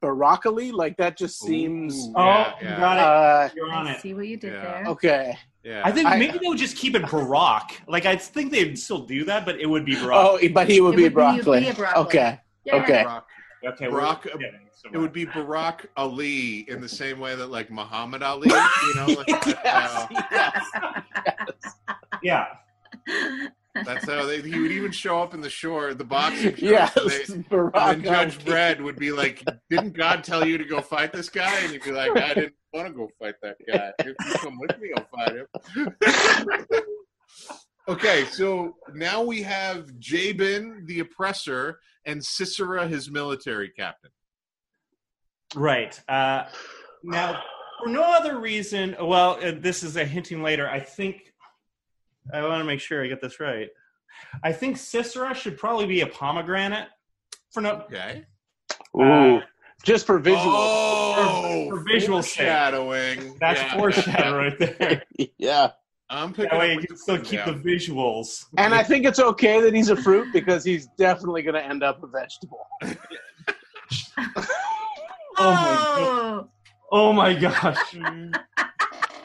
[0.00, 0.72] broccoli?
[0.72, 1.94] Like that just seems.
[2.08, 2.80] Ooh, oh, yeah, you yeah.
[2.80, 3.02] got it.
[3.02, 4.00] Uh, You're on I it.
[4.00, 4.62] see what you did Yeah.
[4.62, 4.84] there.
[4.86, 5.38] okay.
[5.64, 5.82] yeah.
[5.84, 7.72] I think I- maybe they would just keep it Barack.
[7.88, 10.12] Like I think they'd still do that, but it would be Barack.
[10.14, 11.60] Oh, but he would It be would broccoli.
[11.60, 12.02] be broccoli.
[12.04, 12.40] Okay.
[12.64, 12.76] Yeah.
[12.76, 13.04] Okay.
[13.04, 13.22] Barack.
[13.66, 17.46] okay, Barack- we're getting so It would be Barack Ali in the same way that
[17.50, 19.62] like Muhammad Ali, you know, like that's
[20.74, 21.74] how, Yes,
[22.22, 22.46] Yeah.
[23.74, 26.66] That's how they, he would even show up in the shore, the boxing show.
[26.66, 26.92] yes.
[26.94, 28.44] so they- Barack and Judge Ali.
[28.46, 31.82] Bredd would be like, "Didn't God tell you to go fight this guy?" And he'd
[31.82, 33.92] be like, "I didn't want to go fight that guy.
[34.00, 36.76] If you come with me, I'll fight him."
[37.88, 44.10] okay, so now we have Jabin, the oppressor, and Sisera, his military captain.
[45.54, 45.98] Right.
[46.08, 46.44] Uh,
[47.02, 47.42] now,
[47.82, 50.68] for no other reason, well, uh, this is a hinting later.
[50.68, 51.31] I think
[52.32, 53.68] I want to make sure I get this right.
[54.42, 56.88] I think Sisera should probably be a pomegranate.
[57.50, 58.24] For no, Okay.
[58.98, 59.02] Ooh.
[59.36, 59.40] Uh,
[59.82, 60.42] Just for visual.
[60.46, 62.46] Oh, For- for visual sake.
[62.46, 63.36] foreshadowing.
[63.40, 63.76] that's Yeah.
[63.76, 65.02] foreshadow right there.
[65.38, 65.70] Yeah.
[66.10, 68.44] I'm picking That way you can still putting keep the visuals.
[68.58, 71.82] And I think it's okay that he's a fruit because he's definitely going to end
[71.82, 72.66] up a vegetable.
[75.38, 75.98] Oh my god!
[76.04, 76.48] Oh,
[76.94, 77.94] Oh my gosh!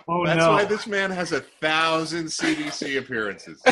[0.10, 0.52] Oh That's no!
[0.52, 3.62] why this man has a thousand CBC appearances.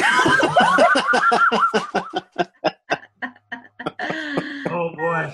[4.69, 5.33] oh boy!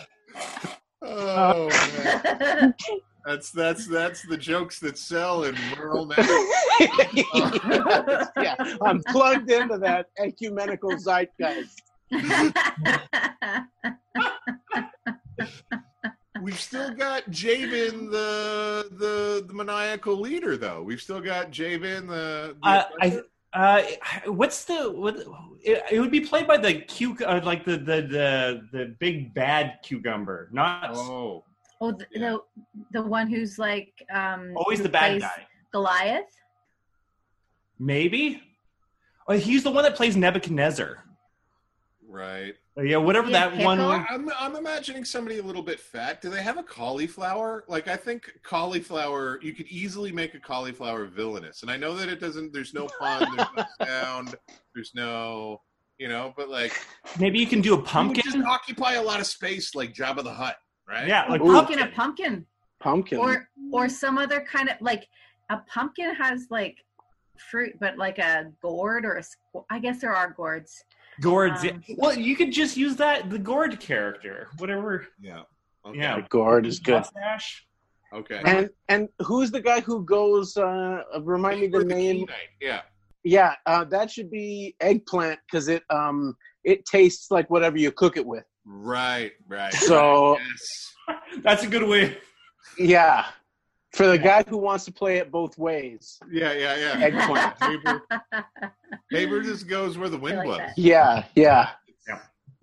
[1.01, 2.75] Oh man.
[3.25, 6.17] That's that's that's the jokes that sell in rural Maine.
[8.37, 11.81] yeah, I'm plugged into that ecumenical zeitgeist.
[16.41, 20.81] We've still got Jabin, the the the maniacal leader, though.
[20.81, 22.55] We've still got Jabin, the.
[22.61, 23.21] the Uh, I,
[23.53, 25.17] uh, what's the what?
[25.61, 29.33] It, it would be played by the cu, uh, like the, the the the big
[29.33, 31.43] bad cucumber, not oh,
[31.81, 32.19] oh, the, Yeah.
[32.19, 32.39] the
[32.91, 35.45] the one who's like um always the bad guy.
[35.71, 36.31] Goliath.
[37.77, 38.41] Maybe.
[39.27, 41.03] Oh, he's the one that plays Nebuchadnezzar.
[42.07, 42.55] right.
[42.77, 43.77] Yeah, whatever Yeah, that one.
[43.79, 43.91] pickle.
[43.91, 46.21] I- I'm I'm imagining somebody a little bit fat.
[46.21, 47.65] Do they have a cauliflower?
[47.67, 49.39] Like I think cauliflower.
[49.41, 52.53] You could easily make a cauliflower villainous, and I know that it doesn't.
[52.53, 53.35] There's no pun.
[53.35, 54.35] There's no sound.
[54.73, 55.61] There's no.
[55.97, 56.73] You know, but like
[57.19, 58.23] Maybe you can do a he would pumpkin.
[58.23, 60.55] just occupy a lot of space, like Jabba the Hutt,
[60.89, 61.07] right?
[61.07, 61.53] Yeah, like Ooh.
[61.53, 61.87] Pumpkin, pumpkin.
[61.89, 62.45] a pumpkin,
[62.79, 63.17] Pumpkin.
[63.19, 65.07] or or some other kind of like
[65.51, 66.77] a pumpkin has like
[67.37, 69.23] fruit, but like a gourd or a.
[69.69, 70.83] I guess there are gourds.
[71.21, 71.63] Gourds.
[71.63, 75.07] Um, well, you could just use that the gourd character, whatever.
[75.19, 75.43] Yeah.
[75.85, 75.99] Okay.
[75.99, 76.21] Yeah.
[76.29, 76.95] gourd is good.
[77.01, 77.65] Mustache.
[78.13, 78.41] Okay.
[78.43, 80.57] And and who's the guy who goes?
[80.57, 82.25] Uh, remind me the the name.
[82.59, 82.81] Yeah.
[83.23, 88.17] Yeah, uh, that should be eggplant because it um it tastes like whatever you cook
[88.17, 88.43] it with.
[88.65, 89.31] Right.
[89.47, 89.73] Right.
[89.73, 90.95] So- right, yes.
[91.43, 92.17] That's a good way.
[92.77, 93.25] Yeah,
[93.93, 96.19] for the guy who wants to play it both ways.
[96.31, 96.53] Yeah.
[96.53, 96.75] Yeah.
[96.75, 97.05] Yeah.
[97.05, 97.59] Eggplant.
[97.59, 98.01] Paper,
[99.11, 100.57] paper just goes where the wind like blows.
[100.57, 100.77] that.
[100.77, 101.69] Yeah, yeah.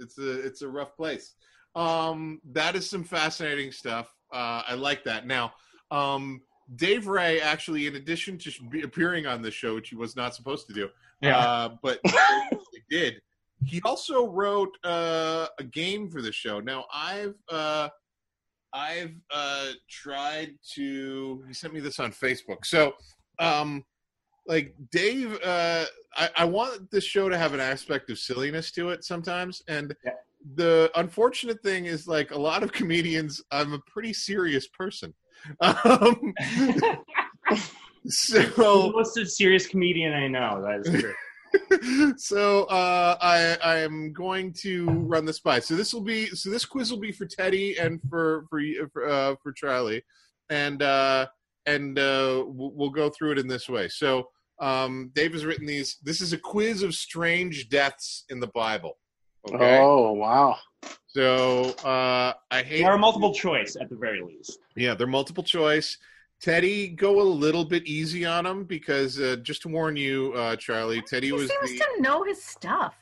[0.00, 1.34] It's a it's a rough place.
[1.74, 4.14] Um, that is some fascinating stuff.
[4.32, 5.26] Uh, I like that.
[5.26, 5.52] Now,
[5.90, 6.40] um,
[6.76, 8.52] Dave Rae actually, in addition to
[8.84, 10.88] appearing on this show, which he was not supposed to do,
[11.28, 13.20] uh, but he did.
[13.64, 16.60] He also wrote uh, a game for the show.
[16.60, 17.88] Now, I've uh,
[18.72, 21.42] I've uh, tried to.
[21.46, 22.64] He sent me this on Facebook.
[22.64, 22.94] So,
[23.38, 23.84] um,
[24.46, 25.84] like Dave, uh,
[26.16, 29.94] I, I want this show to have an aspect of silliness to it sometimes, and
[30.04, 30.12] Yeah.
[30.54, 35.14] the unfortunate thing is, like a lot of comedians, I'm a pretty serious person.
[35.60, 36.34] Um,
[38.04, 40.60] the so, most serious comedian I know.
[40.62, 41.14] That is true.
[42.16, 45.60] so uh, I I am going to run this by.
[45.60, 48.88] So this will be so this quiz will be for Teddy and for for you-
[48.92, 50.02] for, uh, for Charlie,
[50.50, 51.26] and uh,
[51.66, 53.88] and uh, we'll, we'll go through it in this way.
[53.88, 54.28] So
[54.60, 55.98] um, Dave has written these.
[56.02, 58.98] This is a quiz of strange deaths in the Bible.
[59.52, 59.78] Okay.
[59.80, 60.56] Oh wow.
[61.06, 62.78] So uh, I hate.
[62.78, 64.58] They are multiple choice at the very least.
[64.76, 65.96] Yeah, they're multiple choice.
[66.40, 70.54] Teddy, go a little bit easy on him because uh, just to warn you, uh,
[70.56, 71.84] Charlie, Teddy he was seems the.
[71.96, 72.94] to know his stuff.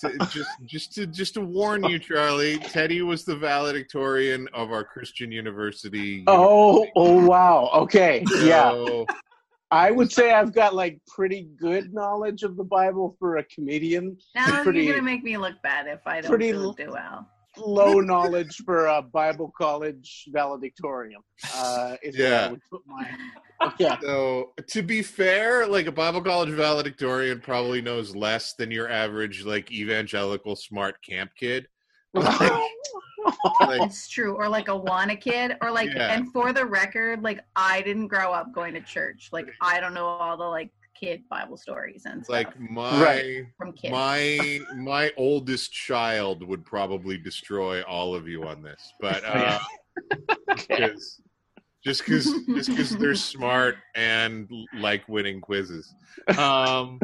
[0.00, 4.82] to- just just to just to warn you, Charlie, Teddy was the valedictorian of our
[4.82, 6.24] Christian university.
[6.26, 7.70] Oh oh wow.
[7.74, 8.24] Okay.
[8.42, 9.04] Yeah.
[9.70, 14.16] I would say I've got like pretty good knowledge of the Bible for a comedian.
[14.34, 17.28] Now Pretty- you're gonna make me look bad if I don't pretty do well.
[17.56, 21.20] Low knowledge for a Bible college valedictorian.
[21.54, 22.46] Uh, Yeah.
[22.46, 23.10] I would put my.
[23.78, 23.98] Yeah.
[24.00, 29.44] so to be fair, like a Bible college valedictorian probably knows less than your average
[29.44, 31.68] like evangelical smart camp kid.
[33.60, 34.34] Like, It's true.
[34.36, 35.56] Or like a wanna kid.
[35.62, 36.12] Or like Yeah.
[36.14, 39.30] and for the record, like I didn't grow up going to church.
[39.32, 43.44] Like I don't know all the like kid Bible stories and stuff like my Right.
[43.56, 43.90] from kids.
[43.92, 49.58] my my oldest child would probably destroy all of you on this, but uh,
[50.50, 50.76] Okay.
[50.90, 51.20] 'cause-
[51.84, 55.94] just because just because they're smart and like winning quizzes.
[56.38, 56.98] Um,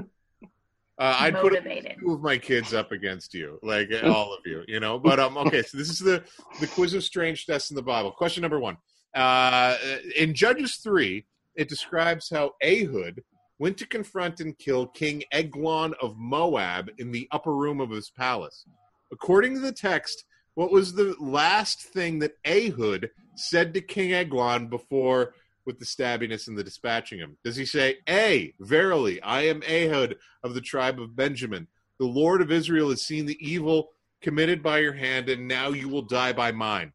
[0.99, 1.53] uh, I'd put
[2.01, 4.99] two of my kids up against you, like all of you, you know.
[4.99, 6.25] But um, okay, so this is the
[6.61, 8.11] the quiz of strange deaths in the Bible.
[8.11, 8.79] Question number one:
[9.15, 9.77] uh,
[10.17, 11.27] In Judges three,
[11.57, 13.23] it describes how Ehud
[13.61, 18.11] went to confront and kill King Eglon of Moab in the upper room of his
[18.11, 18.65] palace.
[19.13, 24.67] According to the text, what was the last thing that Ehud said to King Eglon
[24.69, 25.35] before?
[25.67, 30.17] With the stabbiness and the dispatching him, does he say, "A, verily, I am Ehud
[30.43, 31.69] of the tribe of Benjamin.
[31.99, 33.91] The Lord of Israel has seen the evil
[34.23, 36.95] committed by your hand, and now you will die by mine.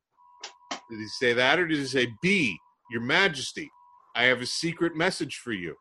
[0.90, 2.58] Did he say that, or did he say, B,
[2.90, 3.70] your majesty,
[4.16, 5.78] I have a secret message for you?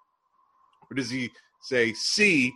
[0.90, 1.30] Or does he
[1.62, 2.52] say, C,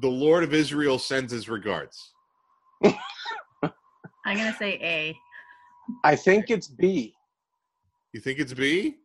[0.00, 2.12] the Lord of Israel sends his regards?
[2.84, 5.16] I'm gonna say A.
[6.02, 7.14] I think it's B.
[8.12, 8.96] You think it's B?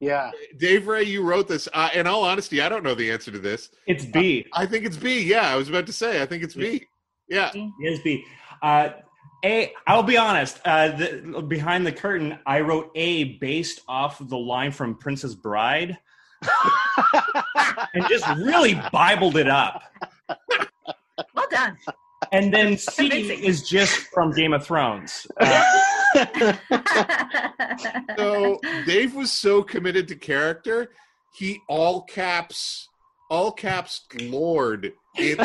[0.00, 0.30] Yeah.
[0.58, 1.68] Dave Rae, you wrote this.
[1.72, 3.70] Uh, in all honesty, I don't know the answer to this.
[3.86, 4.44] It's B.
[4.52, 5.22] I think it's B.
[5.22, 6.86] Yeah, I was about to say, I think it's B.
[7.28, 7.50] Yeah.
[7.54, 8.24] It is B.
[8.62, 8.90] Uh,
[9.44, 9.72] A.
[9.86, 10.60] I'll be honest.
[10.64, 15.96] Uh, the, behind the curtain, I wrote A based off the line from Princess Bride,
[17.94, 19.82] and just really bibled it up.
[21.34, 21.76] Well done.
[22.32, 23.44] And then C Amazing.
[23.44, 25.26] is just from Game of Thrones.
[25.38, 25.82] Uh,
[28.16, 30.90] so Dave was so committed to character,
[31.34, 32.88] he all caps,
[33.30, 35.38] all caps Lord in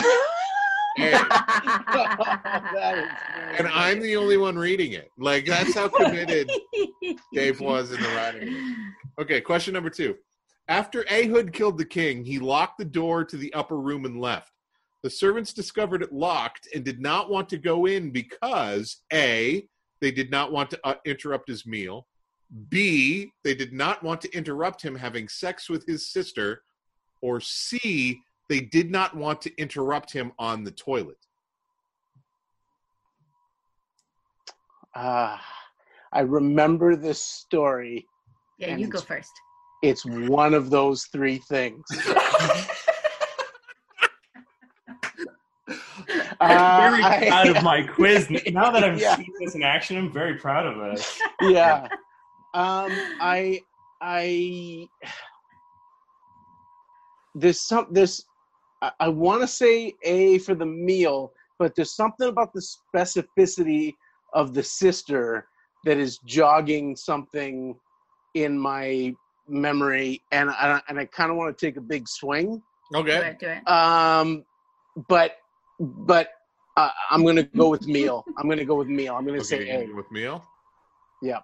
[0.98, 1.12] air.
[1.30, 3.10] That is very
[3.58, 5.12] and I'm the only one reading it.
[5.18, 6.50] Like that's how committed
[7.34, 8.76] Dave was in the writing.
[9.20, 10.16] Okay, question number two.
[10.72, 14.54] After Ehud killed the king, he locked the door to the upper room and left.
[15.04, 19.68] The servants discovered it locked and did not want to go in because A,
[20.00, 22.08] they did not want to uh, interrupt his meal.
[22.70, 26.64] B, they did not want to interrupt him having sex with his sister.
[27.22, 31.20] Or C, they did not want to interrupt him on the toilet.
[34.96, 35.36] Uh,
[36.14, 38.08] I remember this story.
[38.58, 39.34] Yeah, you go first.
[39.82, 41.84] It's one of those three things.
[46.39, 48.30] I'm very Uh, I- of my quiz.
[48.51, 49.16] Now that I've Yeah.
[49.16, 51.20] seen this in action, I'm very proud of this.
[51.41, 51.88] yeah.
[52.53, 52.91] Um,
[53.22, 53.62] I,
[54.01, 54.88] I,
[57.34, 58.26] there's some, there's,
[58.82, 62.62] I, I want to say A for the meal, but there's something about the
[62.95, 63.93] specificity
[64.34, 65.47] of the sister
[65.86, 67.76] that is jogging something
[68.34, 69.14] in my
[69.48, 72.62] memory, and I, and I kind of want to take a big swing.
[72.92, 73.18] Do Okay.
[73.30, 73.68] it, do it.
[73.70, 74.46] Um,
[75.08, 75.38] but,
[75.80, 76.30] but
[76.78, 78.26] uh, I'm gonna go with meal.
[78.38, 79.16] I'm gonna go with meal.
[79.16, 79.96] I'm gonna Okay, say you gonna A.
[79.96, 80.44] with meal?
[81.22, 81.39] Yeah.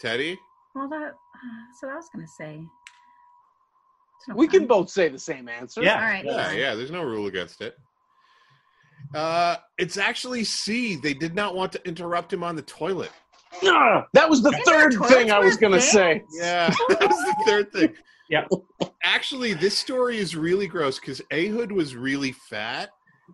[0.00, 0.38] Teddy?
[0.74, 1.08] Well, that, uh,
[1.68, 2.60] that's what I was gonna say.
[4.28, 5.82] No We can both say the same answer.
[5.82, 5.96] Yeah.
[5.96, 6.24] All right.
[6.24, 7.76] Yeah, yeah, there's no rule against it.
[9.14, 10.96] Uh, it's actually C.
[10.96, 13.10] They did not want to interrupt him on the toilet.
[13.64, 16.22] Ugh, that was the Is there third thing I was going to say.
[16.34, 17.94] Yeah, that was the third thing.
[18.30, 18.44] yeah.
[19.04, 22.90] Actually, this story is really gross because Ehud was really fat,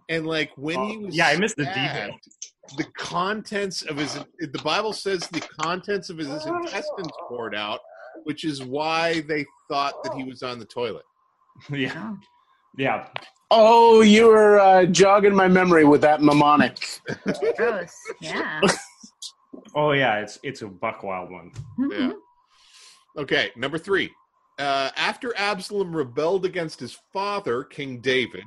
[0.09, 2.15] and like when he Oh, was yeah, I missed the stabbed,
[2.77, 7.81] The contents of his the Bible says the contents of his intestines poured out,
[8.25, 11.05] which is why they thought that he was on the toilet.
[11.71, 12.15] yeah,
[12.77, 13.07] yeah.
[13.51, 17.01] Oh, you were uh, jogging my memory with that mnemonic.
[17.57, 17.95] gross.
[18.21, 18.61] Yeah.
[19.75, 21.53] Oh yeah, it's it's a buck wild one.
[21.91, 22.13] Yeah.
[23.17, 24.11] Okay, number three.
[24.59, 28.45] Uh, after Absalom rebelled against his father, King David,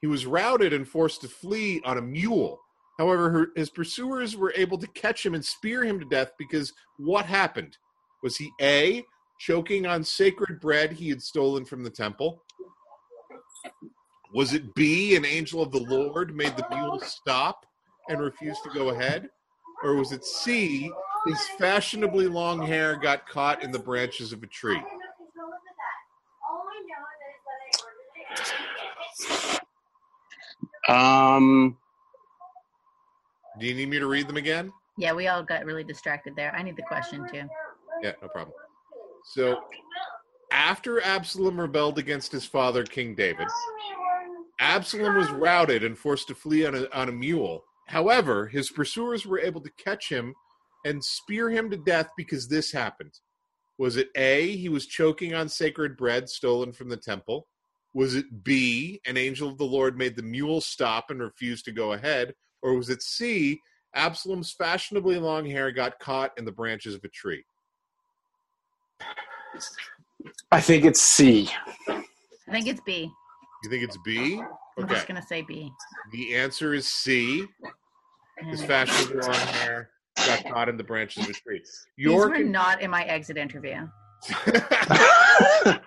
[0.00, 2.58] he was routed and forced to flee on a mule.
[2.98, 6.72] However, her, his pursuers were able to catch him and spear him to death because
[6.98, 7.76] what happened?
[8.22, 9.04] Was he A,
[9.40, 12.42] choking on sacred bread he had stolen from the temple?
[14.34, 17.66] Was it B, an angel of the Lord made the mule stop
[18.08, 19.28] and refused to go ahead?
[19.82, 20.90] Or was it C,
[21.26, 24.80] his fashionably long hair got caught in the branches of a tree?
[30.88, 31.76] Um,
[33.58, 34.72] Do you need me to read them again?
[34.98, 36.54] Yeah, we all got really distracted there.
[36.54, 37.48] I need the question too.
[38.02, 38.54] Yeah, no problem.
[39.24, 39.62] So,
[40.52, 43.46] after Absalom rebelled against his father, King David,
[44.58, 47.64] Absalom was routed and forced to flee on a, on a mule.
[47.92, 50.32] However, his pursuers were able to catch him
[50.82, 53.12] and spear him to death because this happened.
[53.76, 57.48] Was it A, he was choking on sacred bread stolen from the temple?
[57.92, 61.72] Was it B, an angel of the Lord made the mule stop and refused to
[61.72, 62.32] go ahead?
[62.62, 63.60] Or was it C,
[63.94, 67.44] Absalom's fashionably long hair got caught in the branches of a tree?
[70.50, 71.50] I think it's C.
[71.86, 72.02] I
[72.50, 73.10] think it's B.
[73.64, 74.42] You think it's B?
[74.78, 75.70] I'm just gonna say B.
[76.10, 77.46] The answer is C.
[78.50, 78.66] His Yeah.
[78.66, 79.90] fashionably long hair
[80.26, 81.58] got caught in the branches of a tree.
[81.58, 83.88] These Your were not in my exit interview.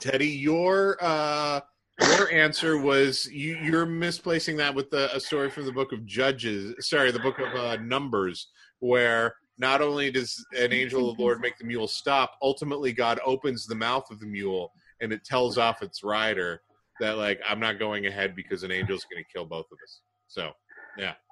[0.00, 1.60] Teddy, your uh,
[2.00, 6.04] your answer was you, you're misplacing that with the, a story from the book of
[6.06, 6.74] Judges.
[6.80, 8.48] Sorry, the book of uh, Numbers,
[8.80, 13.20] where not only does an angel of the Lord make the mule stop, ultimately God
[13.24, 16.62] opens the mouth of the mule and it tells off its rider
[17.00, 20.00] that like I'm not going ahead because an angel's going to kill both of us.
[20.28, 20.50] So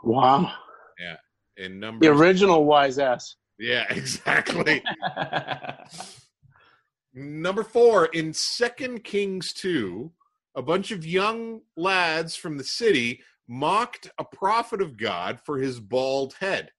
[0.03, 0.53] wow.
[0.99, 1.17] Yeah.
[1.57, 3.37] In The original wise ass.
[3.59, 4.83] yeah, exactly.
[7.15, 10.11] Number four, in Second Kings 2,
[10.57, 15.81] a bunch of young lads from the city mocked a prophet of God for his
[15.81, 16.71] bald head.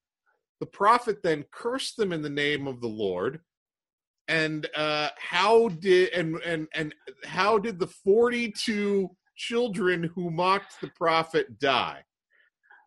[0.61, 3.41] The prophet then cursed them in the name of the Lord.
[4.27, 10.91] And uh, how did and and and how did the forty-two children who mocked the
[10.95, 12.03] prophet die?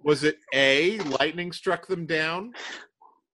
[0.04, 2.52] Was it A, lightning struck them down?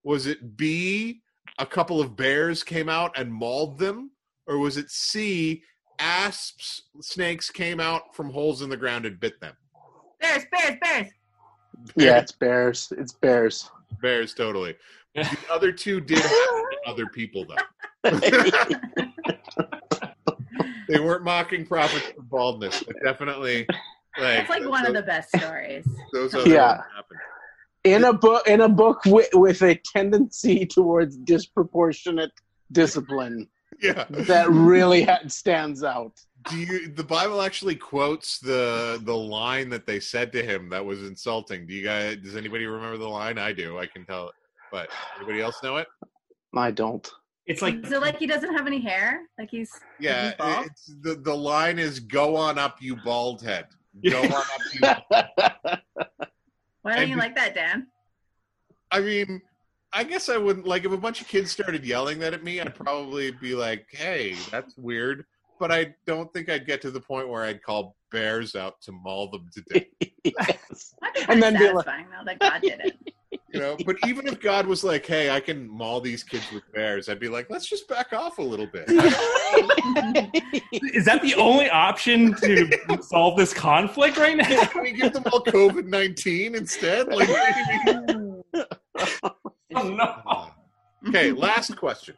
[0.05, 1.21] Was it B,
[1.59, 4.13] a couple of bears came out and mauled them?
[4.47, 5.63] Or was it C,
[5.99, 9.55] asps, snakes came out from holes in the ground and bit them?
[10.21, 11.07] Bears, bears, bears.
[11.97, 12.93] Yeah, it's bears.
[12.97, 13.69] It's bears.
[14.01, 14.77] Bears, totally.
[15.17, 17.47] The other two did happen to other people,
[18.05, 18.11] though.
[20.91, 23.65] They weren't mocking prophets for baldness, but definitely,
[24.19, 25.87] like, It's like one of the best stories.
[26.13, 26.81] those other Yeah.
[27.85, 32.33] in a book in a book with, with a tendency towards disproportionate
[32.73, 33.49] discipline
[33.83, 34.05] Yeah.
[34.11, 36.13] that really ha- stands out.
[36.51, 36.89] Do you?
[36.89, 41.67] The Bible actually quotes the the line that they said to him that was insulting.
[41.67, 42.17] Do you guys?
[42.17, 43.37] Does anybody remember the line?
[43.39, 43.79] I do.
[43.79, 44.35] I can tell it.
[44.73, 44.89] But
[45.19, 45.87] anybody else know it?
[46.57, 47.07] I don't.
[47.47, 49.21] it's like So like he doesn't have any hair?
[49.39, 50.67] Like he's Yeah, he's bald?
[50.67, 53.67] it's, the the line is "Go on up, you bald head."
[54.09, 54.81] Go on up, you.
[56.83, 57.87] Why don't and you like that, Dan?
[58.91, 59.43] I mean,
[59.93, 62.61] I guess I wouldn't like if a bunch of kids started yelling that at me.
[62.61, 65.25] I'd probably be like, "Hey, that's weird."
[65.59, 68.93] But I don't think I'd get to the point where I'd call bears out to
[68.93, 69.85] maul them to death.
[70.25, 70.95] yes.
[71.29, 73.15] And then of be like- satisfying though that God did it.
[73.53, 76.63] You know, but even if God was like, "Hey, I can maul these kids with
[76.73, 78.85] bears," I'd be like, "Let's just back off a little bit."
[80.95, 84.65] is that the only option to solve this conflict right now?
[84.67, 87.09] Can we give them all COVID nineteen instead?
[87.09, 87.29] Like,
[89.75, 90.51] Oh no.
[91.09, 92.15] okay, last question.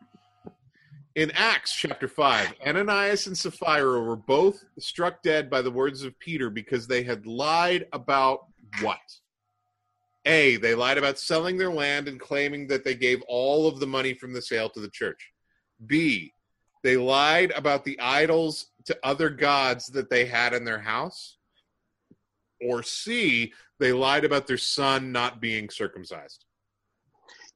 [1.15, 6.19] In Acts chapter 5, Ananias and Sapphira were both struck dead by the words of
[6.19, 8.47] Peter because they had lied about
[8.81, 8.99] what?
[10.25, 13.87] A, they lied about selling their land and claiming that they gave all of the
[13.87, 15.33] money from the sale to the church.
[15.87, 16.33] B,
[16.83, 21.39] they lied about the idols to other gods that they had in their house.
[22.61, 26.45] Or C, they lied about their son not being circumcised.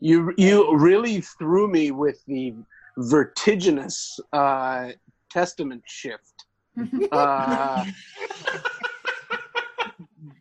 [0.01, 2.55] You you really threw me with the
[2.99, 4.91] vertiginous uh,
[5.31, 6.33] testament shift.
[7.11, 7.85] Uh,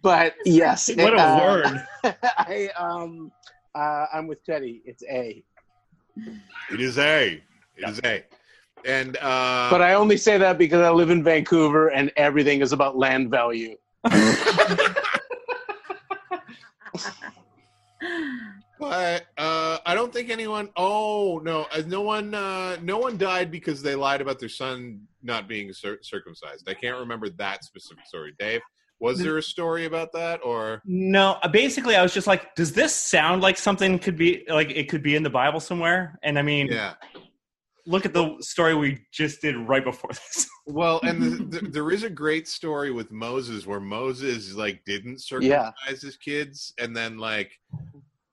[0.06, 1.84] but yes, What a uh, word.
[2.38, 3.32] I um
[3.74, 4.84] uh, I'm with Teddy.
[4.86, 5.44] It's A,
[6.72, 7.42] It is A.
[7.76, 8.24] It is A.
[8.86, 12.72] And uh, but I only say that because I live in Vancouver and everything is
[12.72, 13.78] about land value.
[14.04, 14.14] but
[19.40, 20.70] uh, I don't think anyone.
[20.78, 22.36] Oh no, uh, no one.
[22.36, 26.70] Uh, no one died because they lied about their son not being cir- circumcised.
[26.70, 28.36] I can't remember that specific story.
[28.38, 28.62] Dave,
[29.06, 30.82] was there a story about that or?
[30.86, 34.70] No, uh, basically, I was just like, does this sound like something could be like
[34.72, 36.20] it could be in the Bible somewhere?
[36.24, 36.94] And I mean, Yeah.
[37.86, 40.48] look at the story we just did right before this.
[40.68, 45.22] Well, and the, the, there is a great story with Moses where Moses like didn't
[45.22, 47.52] circumcise his kids, and then like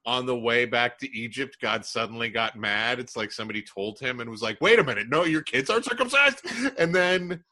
[0.05, 2.99] on the way back to Egypt, God suddenly got mad.
[2.99, 5.85] It's like somebody told him and was like, "Wait a minute, no, your kids aren't
[5.85, 6.41] circumcised,"
[6.79, 7.45] and then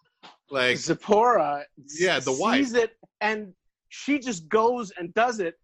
[0.51, 1.65] like Zipporah,
[1.99, 2.59] Yeah, the wife.
[2.67, 3.53] sees it and
[3.89, 5.55] she just goes and does it,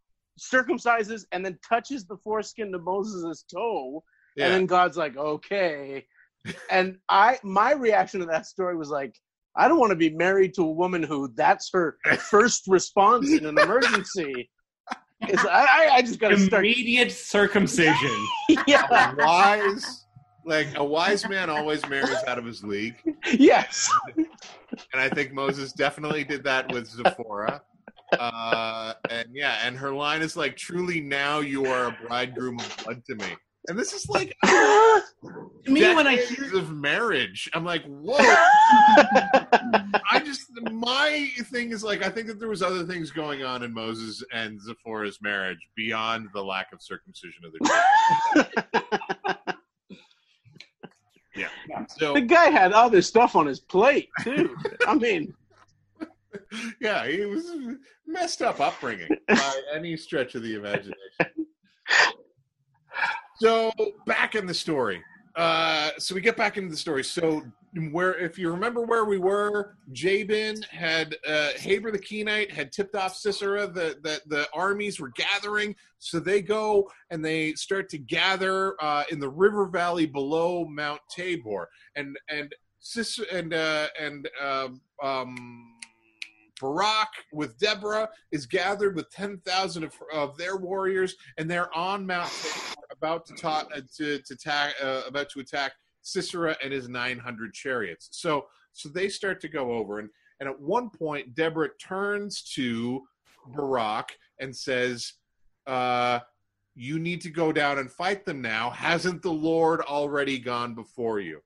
[0.40, 4.02] circumcises, and then touches the foreskin to Moses' toe,
[4.36, 6.06] yeah, and then God's like, okay.
[6.70, 9.12] And I, my reaction to that story was like,
[9.56, 13.46] I don't want to be married to a woman who that's her first response in
[13.46, 14.50] an emergency.
[15.22, 16.64] It's, I, I- I just got to start.
[16.66, 18.26] Immediate circumcision.
[18.66, 19.14] Yeah.
[19.16, 20.04] wise.
[20.44, 22.96] Like a wise man always marries out of his league,
[23.32, 23.90] Yes.
[24.92, 27.62] And I think Moses definitely did that with Zipporah.
[28.18, 32.76] Uh, and yeah, and her line is like, "Truly, now you are a bridegroom of
[32.84, 33.36] blood to me."
[33.68, 38.16] And this is like To me, when I decades hear of marriage, I'm like, whoa.
[40.08, 43.64] I just my thing is like I think that there was other things going on
[43.64, 49.15] in Moses and Zipporah's marriage beyond the lack of circumcision of their children.
[51.36, 51.84] Yeah.
[51.98, 54.56] So the guy had other stuff on his plate too.
[54.86, 55.34] I mean,
[56.80, 57.46] yeah, he was
[58.06, 60.94] messed up upbringing by any stretch of the imagination.
[63.38, 63.70] So
[64.06, 65.02] back in the story.
[65.36, 67.04] Uh, so we get back into the story.
[67.04, 67.42] So
[67.92, 72.94] where, if you remember where we were, Jabin had uh, Haber the Kenite had tipped
[72.94, 75.76] off Sisera that the, the armies were gathering.
[75.98, 81.00] So they go and they start to gather uh, in the river valley below Mount
[81.10, 85.75] Tabor, and and Sis and uh, and um, um,
[86.60, 92.06] Barak with Deborah is gathered with ten thousand of, of their warriors, and they're on
[92.06, 96.72] Mount Tabor, about to ta- uh, to to attack uh, about to attack Sisera and
[96.72, 98.08] his nine hundred chariots.
[98.12, 100.08] So so they start to go over, and
[100.40, 103.02] and at one point Deborah turns to
[103.48, 105.12] Barak and says,
[105.66, 106.20] uh,
[106.74, 108.70] "You need to go down and fight them now.
[108.70, 111.40] Hasn't the Lord already gone before you?"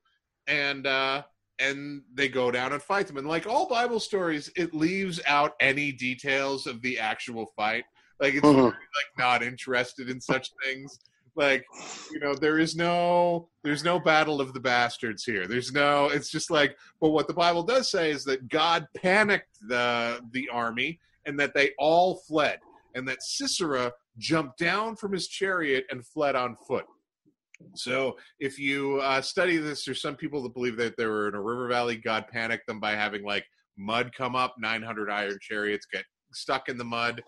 [0.47, 1.23] And uh,
[1.61, 3.17] and they go down and fight them.
[3.17, 7.85] And like all Bible stories, it leaves out any details of the actual fight.
[8.19, 8.65] Like it's Mhm.
[8.65, 10.99] like not interested in such things.
[11.35, 11.65] Like
[12.11, 15.47] you know, there is no there's no battle of the bastards here.
[15.47, 16.07] There's no.
[16.07, 20.49] It's just like, but what the Bible does say is that God panicked the the
[20.49, 22.59] army and that they all fled,
[22.95, 26.85] and that Sisera jumped down from his chariot and fled on foot.
[27.75, 31.35] So, if you uh, study this, there's some people that believe that they were in
[31.35, 31.95] a river valley.
[31.95, 33.45] God panicked them by having like
[33.77, 34.55] mud come up.
[34.59, 36.03] 900 iron chariots get
[36.33, 37.21] stuck in the mud.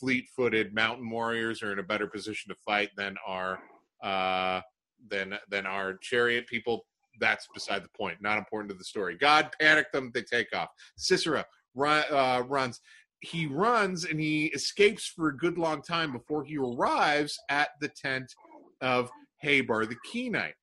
[0.00, 3.60] Fleet-footed mountain warriors are in a better position to fight than our
[4.02, 4.60] uh,
[5.08, 6.86] than than our chariot people.
[7.20, 8.20] That's beside the point.
[8.20, 9.16] Not important to the story.
[9.16, 10.10] God panicked them.
[10.12, 10.68] They take off.
[10.96, 12.80] Sisera run, uh, runs.
[13.20, 17.88] He runs and he escapes for a good long time before he arrives at the
[17.88, 18.34] tent
[18.80, 19.10] of
[19.44, 20.54] Haber the Kenite.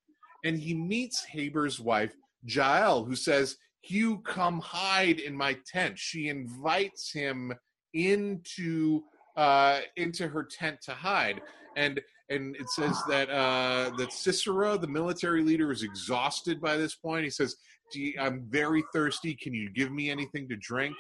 [0.44, 2.14] And he meets Haber's wife,
[2.44, 5.98] Jael, who says, You come hide in my tent.
[6.00, 7.54] She invites him
[7.94, 9.02] into
[9.38, 11.42] uh, into her tent to hide.
[11.78, 16.96] And and it says that uh, that Sisera, the military leader, is exhausted by this
[16.96, 17.24] point.
[17.24, 17.56] He says,
[17.94, 19.36] you, I'm very thirsty.
[19.36, 20.96] Can you give me anything to drink?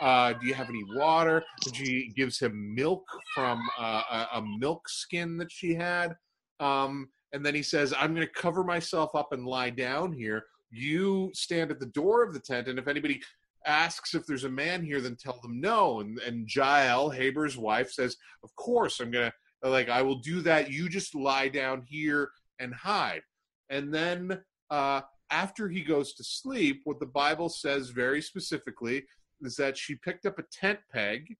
[0.00, 1.44] Uh, do you have any water?
[1.72, 3.04] She gives him milk
[3.34, 6.16] from uh, a, a milk skin that she had.
[6.58, 10.44] Um, and then he says, I'm going to cover myself up and lie down here.
[10.70, 13.22] You stand at the door of the tent, and if anybody
[13.66, 16.00] asks if there's a man here, then tell them no.
[16.00, 19.30] And, and Jael, Haber's wife, says, Of course, I'm going
[19.62, 20.70] to, like, I will do that.
[20.70, 23.22] You just lie down here and hide.
[23.70, 29.04] And then uh, after he goes to sleep, what the Bible says very specifically
[29.40, 31.36] is that she picked up a tent peg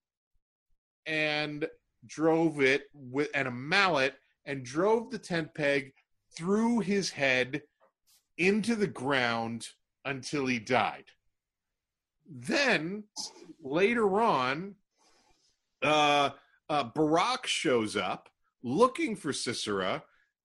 [1.07, 1.67] and
[2.07, 4.15] drove it with and a mallet
[4.45, 5.93] and drove the tent peg
[6.37, 7.63] through his head
[8.39, 9.69] into the ground
[10.05, 11.05] until he died.
[12.29, 13.05] Then
[13.63, 14.75] later on,
[15.83, 16.31] uh,
[16.69, 18.29] uh, Barak shows up
[18.63, 20.03] looking for Sisera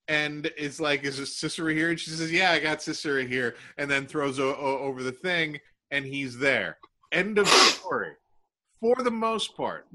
[0.08, 3.90] and is like, "Is Sisera here?" And she says, "Yeah, I got Sisera here," and
[3.90, 5.60] then throws o- o- over the thing,
[5.92, 6.80] and he's there.
[7.12, 8.14] End of story.
[8.80, 9.88] For the most part,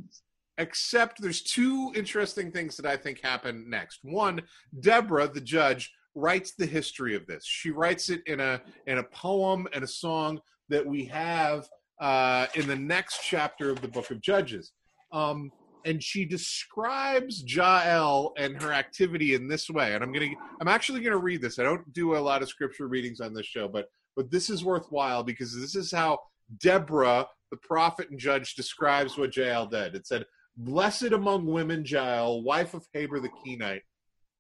[0.59, 4.01] except there's two interesting things that I think happen next.
[4.03, 4.43] One,
[4.81, 7.45] Deborah, the judge, writes the history of this.
[7.45, 11.69] She writes it in a in a poem and a song that we have
[12.01, 14.73] uh, in the next chapter of the book of Judges.
[15.13, 15.51] Um,
[15.85, 19.95] and she describes Jael and her activity in this way.
[19.95, 20.31] And I'm gonna
[20.61, 21.59] I'm actually gonna read this.
[21.59, 24.65] I don't do a lot of scripture readings on this show, but but this is
[24.65, 26.19] worthwhile because this is how
[26.59, 29.95] Deborah, the prophet and judge, describes what Jael did.
[29.95, 30.27] It said,
[30.57, 33.83] Blessed among women, Jael, wife of Heber the Kenite.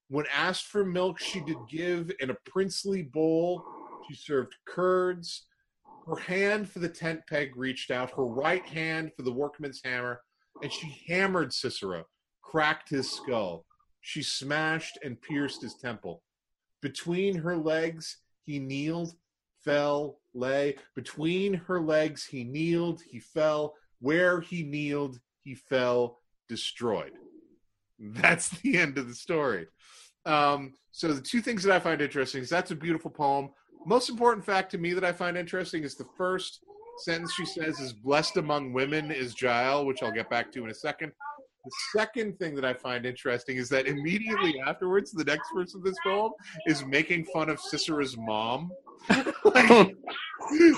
[0.09, 3.65] When asked for milk, she did give in a princely bowl.
[4.07, 5.47] She served curds.
[6.07, 10.21] Her hand for the tent peg reached out, her right hand for the workman's hammer,
[10.63, 12.05] and she hammered Sisera,
[12.43, 13.65] cracked his skull.
[14.03, 16.23] She smashed and pierced his temple.
[16.83, 19.15] Between her legs, he kneeled,
[19.65, 20.77] fell, lay.
[20.95, 23.75] Between her legs, he kneeled, he fell.
[24.01, 27.12] Where he kneeled, he fell, destroyed.
[27.99, 29.66] That's the end of the story.
[30.24, 33.51] Um, so the two things that I find interesting is that's a beautiful poem.
[33.84, 36.61] Most important fact to me that I find interesting is the first
[36.99, 40.70] sentence she says is blessed among women is Jael, which I'll get back to in
[40.70, 41.12] a second.
[41.65, 45.85] The second thing that I find interesting is that immediately afterwards, the next verse of
[45.85, 46.33] this poem
[46.67, 48.71] is making fun of Sisera's mom.
[49.09, 49.91] like, oh.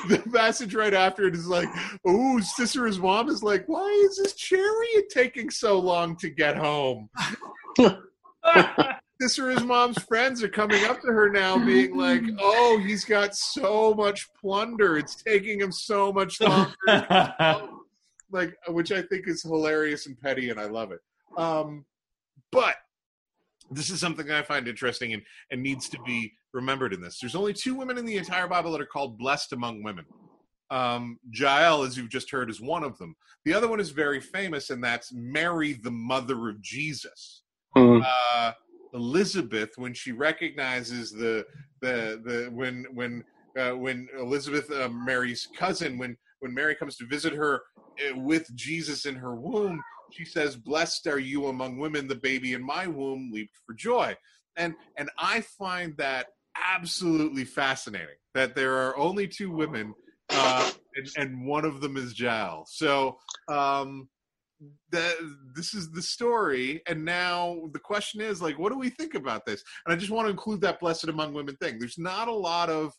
[0.08, 1.68] the passage right after it is like,
[2.06, 7.08] "Oh, Sisera's mom is like, why is this chariot taking so long to get home?"
[9.22, 13.94] Sisera's mom's friends are coming up to her now, being like, "Oh, he's got so
[13.94, 16.74] much plunder; it's taking him so much longer."
[18.34, 21.00] Like, which I think is hilarious and petty, and I love it.
[21.38, 21.84] Um,
[22.52, 22.76] but
[23.70, 27.18] this is something I find interesting and, and needs to be remembered in this.
[27.18, 30.04] There's only two women in the entire Bible that are called blessed among women.
[30.70, 33.16] Um, Jael, as you've just heard, is one of them.
[33.44, 37.42] The other one is very famous, and that's Mary, the mother of Jesus.
[37.76, 38.00] Hmm.
[38.04, 38.52] Uh,
[38.92, 41.44] Elizabeth, when she recognizes the
[41.80, 43.24] the the when when
[43.58, 47.62] uh, when Elizabeth, uh, Mary's cousin, when when Mary comes to visit her
[47.98, 49.82] uh, with Jesus in her womb,
[50.12, 54.14] she says, "Blessed are you among women; the baby in my womb leaped for joy."
[54.56, 59.94] And and I find that absolutely fascinating that there are only two women,
[60.28, 62.66] uh, and, and one of them is Jael.
[62.68, 63.16] So
[63.48, 64.10] um,
[64.90, 65.14] that
[65.56, 69.46] this is the story, and now the question is like, what do we think about
[69.46, 69.64] this?
[69.86, 71.78] And I just want to include that "blessed among women" thing.
[71.78, 72.92] There's not a lot of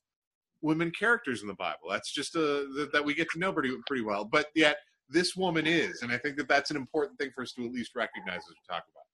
[0.66, 1.88] women characters in the Bible.
[1.90, 2.46] That's just a
[2.76, 6.12] that, that we get to know pretty pretty well, but yet this woman is, and
[6.12, 8.66] I think that that's an important thing for us to at least recognize as we
[8.76, 9.06] talk about.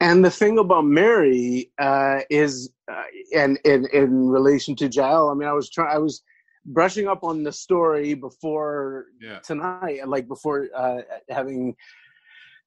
[0.00, 3.02] And the thing about Mary uh, is, uh,
[3.34, 6.22] and in in relation to Jael, I mean, I was trying, I was
[6.66, 9.38] brushing up on the story before Yeah.
[9.40, 11.00] tonight, like before uh,
[11.30, 11.74] having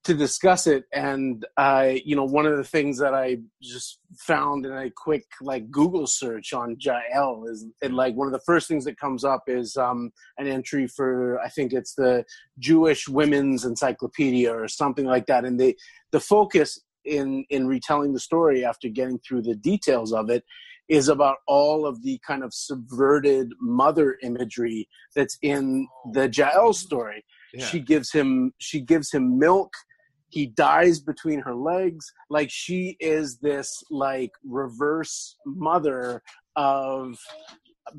[0.03, 4.65] to discuss it, and uh, you know, one of the things that I just found
[4.65, 8.67] in a quick like Google search on Jael is, and like one of the first
[8.67, 12.25] things that comes up is um, an entry for I think it's the
[12.57, 15.75] Jewish Women's Encyclopedia or something like that, and they
[16.11, 20.43] the focus in in retelling the story after getting through the details of it
[20.89, 27.23] is about all of the kind of subverted mother imagery that's in the Jael story.
[27.53, 27.65] Yeah.
[27.65, 29.73] She gives him she gives him milk.
[30.31, 32.11] He dies between her legs.
[32.29, 36.23] Like she is this like reverse mother
[36.55, 37.19] of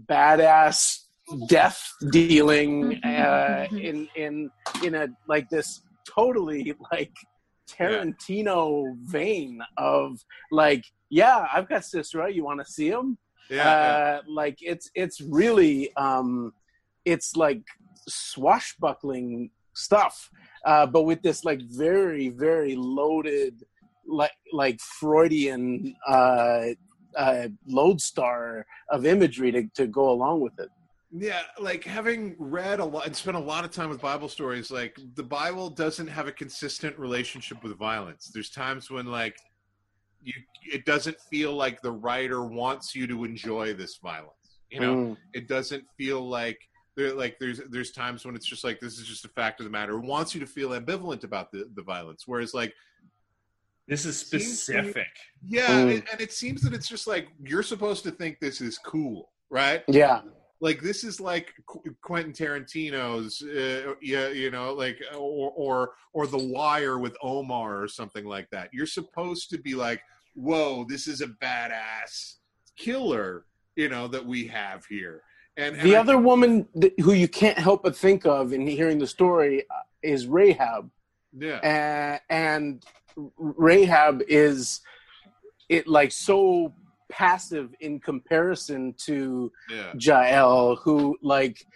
[0.09, 0.99] badass
[1.47, 1.81] death
[2.11, 4.51] dealing uh, in in
[4.83, 7.13] in a like this totally like
[7.69, 10.19] Tarantino vein of
[10.51, 13.19] like yeah I've got Sisera you want to see him
[13.51, 13.63] yeah, yeah.
[13.63, 16.53] uh, like it's it's really um
[17.05, 17.63] it's like
[18.09, 20.31] swashbuckling stuff
[20.65, 23.65] uh but with this like very very loaded
[24.07, 26.67] like like freudian uh
[27.17, 30.69] uh lodestar of imagery to, to go along with it
[31.11, 34.71] Yeah, like having read a lot and spent a lot of time with Bible stories,
[34.71, 38.31] like the Bible doesn't have a consistent relationship with violence.
[38.33, 39.37] There's times when like
[40.23, 40.35] you
[40.73, 44.61] it doesn't feel like the writer wants you to enjoy this violence.
[44.71, 45.17] You know, Mm.
[45.35, 46.59] it doesn't feel like
[46.97, 49.65] there like there's there's times when it's just like this is just a fact of
[49.65, 49.95] the matter.
[49.99, 52.25] It wants you to feel ambivalent about the, the violence.
[52.27, 52.73] Whereas like
[53.89, 55.07] This is Seems specific.
[55.47, 55.95] Yeah, Mm.
[55.97, 59.31] and, and it seems that it's just like you're supposed to think this is cool,
[59.51, 59.83] right?
[59.89, 60.21] Yeah.
[60.61, 66.27] Like this is like Qu- Quentin Tarantino's, uh, yeah, you know, like or or or
[66.29, 68.69] The Wire with Omar or something like that.
[68.73, 70.01] You're supposed to be like,
[70.37, 72.37] whoa, this is a badass
[72.77, 75.23] killer, you know, that we have here.
[75.57, 76.67] And, and The I- other woman
[77.01, 80.91] who you can't help but think of in hearing the story uh, is Rahab.
[81.39, 82.85] yeah, and, and
[83.37, 84.81] Rahab is
[85.69, 86.75] it like so
[87.11, 91.67] passive in comparison to yeah, Jael, who like,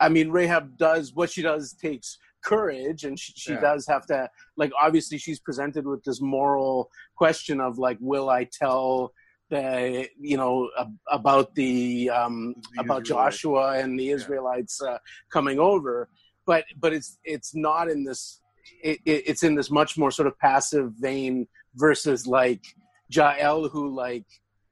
[0.00, 3.60] I mean, Rahab does what she does takes courage, and she, she Yeah.
[3.60, 4.72] does have to like.
[4.80, 9.12] Obviously, she's presented with this moral question of like, will I tell
[9.50, 14.98] the you know ab- about the um The about Joshua and the Israelites uh,
[15.32, 16.08] coming over,
[16.46, 18.40] but but it's it's not in this.
[18.82, 22.62] It, it, it's in this much more sort of passive vein versus like
[23.08, 24.26] Jael, who like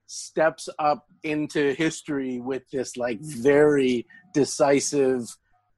[0.06, 5.22] steps up into history with this like very decisive,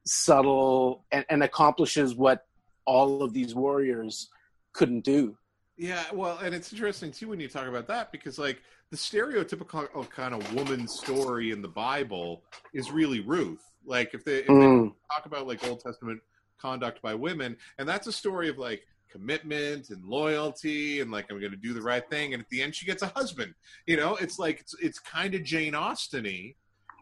[0.05, 2.44] subtle, and, and accomplishes what
[2.84, 4.28] all of these warriors
[4.72, 5.36] couldn't do.
[5.76, 8.61] Yeah, well, and it's interesting too when you talk about that because like
[8.91, 13.62] the stereotypical kind of woman story in the Bible is really Ruth.
[13.84, 16.20] Like if they, if they Mm, talk about like Old Testament
[16.61, 21.39] conduct by women, and that's a story of like commitment and loyalty and like I'm
[21.41, 23.55] going to do the right thing, and at the end she gets a husband.
[23.86, 26.55] You know, it's like it's it's kind of Jane Austen-y,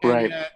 [0.03, 0.29] and Right.
[0.29, 0.51] yet,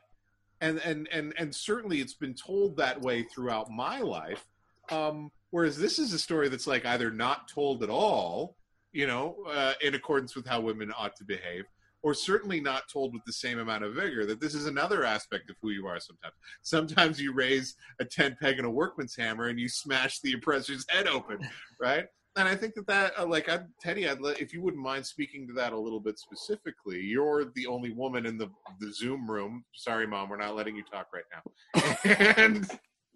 [0.59, 4.45] and and and and certainly it's been told that way throughout my life.
[4.91, 8.57] Um, whereas this is a story that's like either not told at all,
[8.91, 11.65] you know, uh, in accordance with how women ought to behave,
[12.03, 14.25] or certainly not told with the same amount of vigor.
[14.25, 15.99] That this is another aspect of who you are.
[15.99, 20.33] Sometimes, sometimes you raise a tent peg and a workman's hammer and you smash the
[20.33, 21.47] oppressor's head open,
[21.79, 22.05] right?
[22.37, 25.05] And I think that that, uh, like, I'd, Teddy, I'd let, if you wouldn't mind
[25.05, 27.01] speaking to that a little bit specifically.
[27.01, 29.65] You're the only woman in the the Zoom room.
[29.73, 32.33] Sorry, mom, we're not letting you talk right now.
[32.37, 32.65] and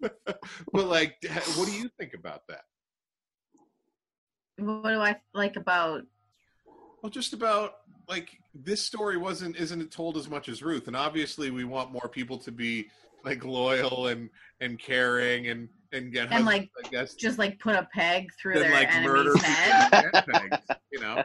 [0.00, 0.40] but
[0.72, 1.16] like,
[1.56, 2.62] what do you think about that?
[4.58, 6.02] What do I like about?
[7.02, 7.74] Well, just about
[8.08, 11.92] like this story wasn't isn't it told as much as Ruth, and obviously we want
[11.92, 12.88] more people to be
[13.24, 14.30] like loyal and
[14.60, 18.32] and caring and and get And, husbands, like, I guess Just like put a peg
[18.40, 19.90] through their like murder enemy's head.
[19.90, 21.22] people with tent pegs, you know.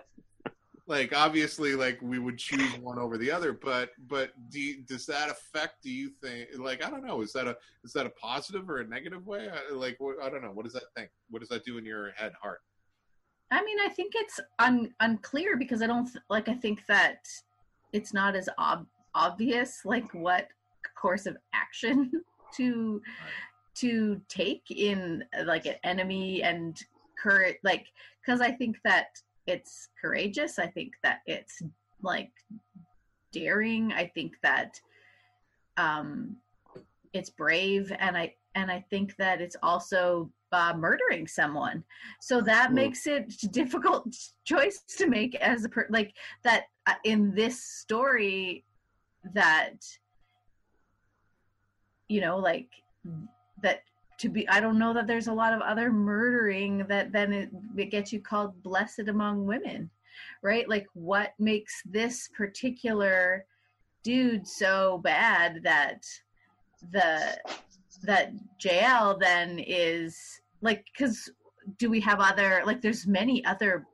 [0.87, 5.05] Like obviously, like we would choose one over the other, but but do you, does
[5.05, 5.83] that affect?
[5.83, 7.21] Do you think like I don't know?
[7.21, 7.55] Is that a
[7.85, 9.47] is that a positive or a negative way?
[9.49, 10.51] I, like what, I don't know.
[10.51, 11.09] What does that think?
[11.29, 12.59] What does that do in your head, heart?
[13.51, 16.47] I mean, I think it's un- unclear because I don't th- like.
[16.47, 17.27] I think that
[17.91, 20.47] it's not as ob- obvious, like what
[20.95, 22.11] course of action
[22.55, 23.01] to
[23.73, 26.81] to take in like an enemy and
[27.21, 27.87] courage, like
[28.25, 29.07] because I think that
[29.47, 30.57] it's courageous.
[30.57, 31.61] I think that it's
[32.01, 32.31] like
[33.31, 33.91] daring.
[33.93, 34.79] I think that
[35.77, 36.37] um,
[37.13, 41.83] it's brave, and I and I think that it's also uh, murdering someone.
[42.19, 46.93] So that makes it a difficult choice to make as a per like that uh,
[47.03, 48.63] in this story
[49.33, 49.75] that
[52.07, 52.69] you know like
[53.61, 53.83] that
[54.17, 57.49] to be i don't know that there's a lot of other murdering that then it,
[57.77, 59.89] it gets you called blessed among women
[60.41, 60.67] right?
[60.67, 63.45] Like what makes this particular
[64.03, 66.03] dude so bad that
[66.91, 67.37] the
[68.03, 71.29] that Jael then is like because
[71.77, 73.85] do we have other like there's many other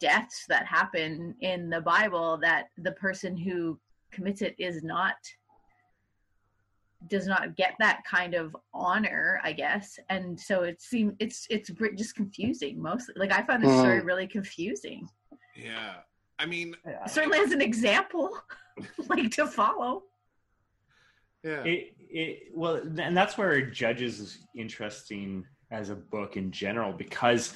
[0.00, 3.78] deaths that happen in the Bible that the person who
[4.12, 5.16] commits it is not
[7.08, 9.98] does not get that kind of honor i guess.
[10.10, 14.04] And so it seems it's it's just confusing mostly like i found this story Mm.
[14.06, 15.08] really confusing.
[15.56, 15.96] Yeah,
[16.38, 16.74] I mean,
[17.06, 18.38] certainly as an example
[19.08, 20.04] like to follow
[21.42, 26.92] yeah, It, it, well, and that's where Judges is interesting as a book in general
[26.92, 27.54] because,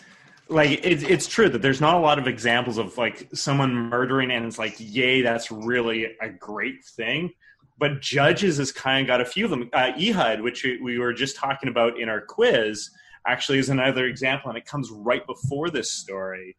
[0.48, 4.30] like, it's it's true that there's not a lot of examples of like someone murdering
[4.30, 7.30] and it's like, yay, that's really a great thing.
[7.78, 9.68] But Judges has kind of got a few of them.
[9.72, 12.88] Uh, Ehud, which we- we were just talking about in our quiz,
[13.26, 16.56] actually is another example, and it comes right before this story.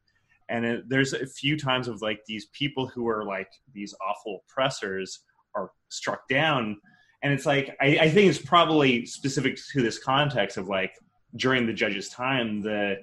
[0.49, 4.43] And it, there's a few times of like these people who are like these awful
[4.43, 5.21] oppressors
[5.55, 6.77] are struck down
[7.25, 10.93] and it's like I, I think it's probably specific to this context of like
[11.35, 12.97] during the judge's time the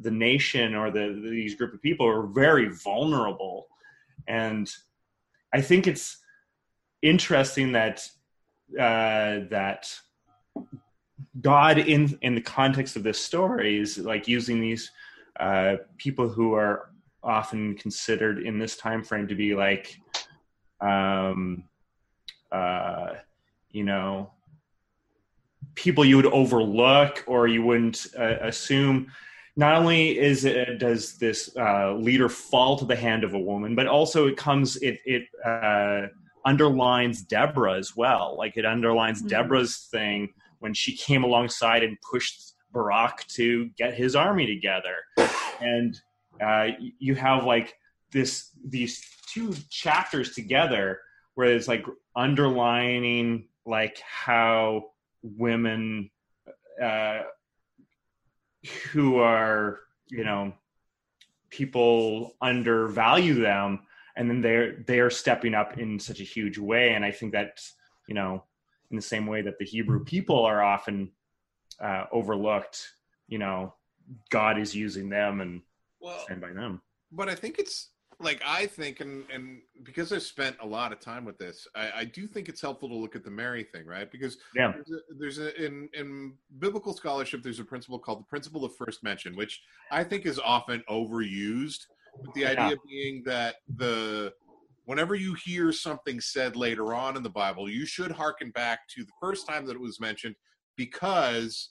[0.00, 3.68] the nation or the these group of people are very vulnerable.
[4.26, 4.68] And
[5.54, 6.18] i think it's
[7.02, 8.06] interesting that
[8.78, 9.92] uh that
[11.40, 14.90] god in in the context of this story is like using these
[15.38, 16.90] uh, people who are
[17.22, 19.96] often considered in this time frame to be like,
[20.80, 21.64] um,
[22.52, 23.14] uh,
[23.72, 24.30] you know,
[25.74, 29.10] people you would overlook or you wouldn't uh, assume.
[29.56, 33.74] Not only is it does this uh, leader fall to the hand of a woman,
[33.74, 36.06] but also it comes it it uh,
[36.44, 38.36] underlines Deborah as well.
[38.38, 39.28] Like it underlines Mhm.
[39.28, 44.96] Deborah's thing when she came alongside and pushed Barak to get his army together.
[45.60, 46.00] And
[46.40, 46.68] uh,
[46.98, 47.74] you have like
[48.12, 51.00] this these two chapters together
[51.34, 51.84] where it's like
[52.16, 54.86] underlining like how
[55.22, 56.10] women
[56.82, 57.22] uh,
[58.92, 60.52] who are you know
[61.50, 63.80] people undervalue them
[64.16, 66.92] and then they're they're stepping up in such a huge way.
[66.94, 67.60] And i think that
[68.08, 68.44] you know
[68.90, 71.12] in the same way that the hebrew people are often
[71.80, 72.88] uh, overlooked
[73.28, 73.72] you know
[74.30, 75.62] god is using them and
[76.00, 76.82] Well, stand by them.
[77.12, 77.90] but I think it's
[78.20, 81.90] like I think, and and because I've spent a lot of time with this, I,
[81.96, 84.10] I do think it's helpful to look at the Mary thing, right?
[84.10, 84.72] Because Yeah.
[84.74, 88.76] there's a, there's a in in biblical scholarship, there's a principle called the principle of
[88.76, 89.60] first mention, which
[89.90, 91.80] I think is often overused.
[92.22, 92.66] But the Yeah.
[92.66, 94.32] idea being that the
[94.84, 99.04] whenever you hear something said later on in the Bible, you should hearken back to
[99.04, 100.34] the first time that it was mentioned
[100.76, 101.70] because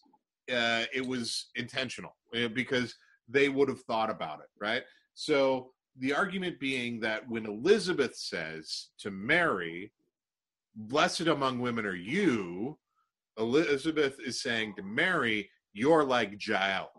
[0.51, 2.95] uh, it was intentional, uh, because
[3.27, 4.83] they would have thought about it, right?
[5.13, 9.91] So the argument being that when Elizabeth says to Mary,
[10.75, 12.77] Blessed among women are you,
[13.37, 16.91] Elizabeth is saying to Mary, You're like Jael,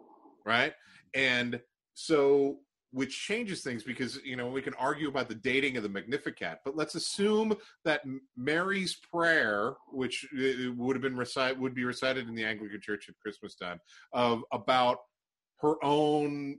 [0.45, 0.75] right?
[1.15, 1.61] And
[1.95, 2.59] so,
[2.93, 6.59] which changes things because, you know, we can argue about the dating of the Magnificat,
[6.65, 8.03] but let's assume that
[8.37, 13.09] Mary's prayer, which uh, would have been recite, would be recited in the Anglican Church
[13.09, 13.79] at Christmas time,
[14.13, 14.99] of about
[15.61, 16.59] her own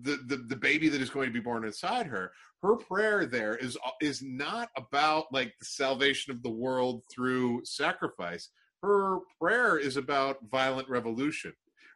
[0.00, 2.32] the, the the baby that is going to be born inside her
[2.62, 8.50] her prayer there is is not about like the salvation of the world through sacrifice.
[8.82, 11.52] Her prayer is about violent revolution.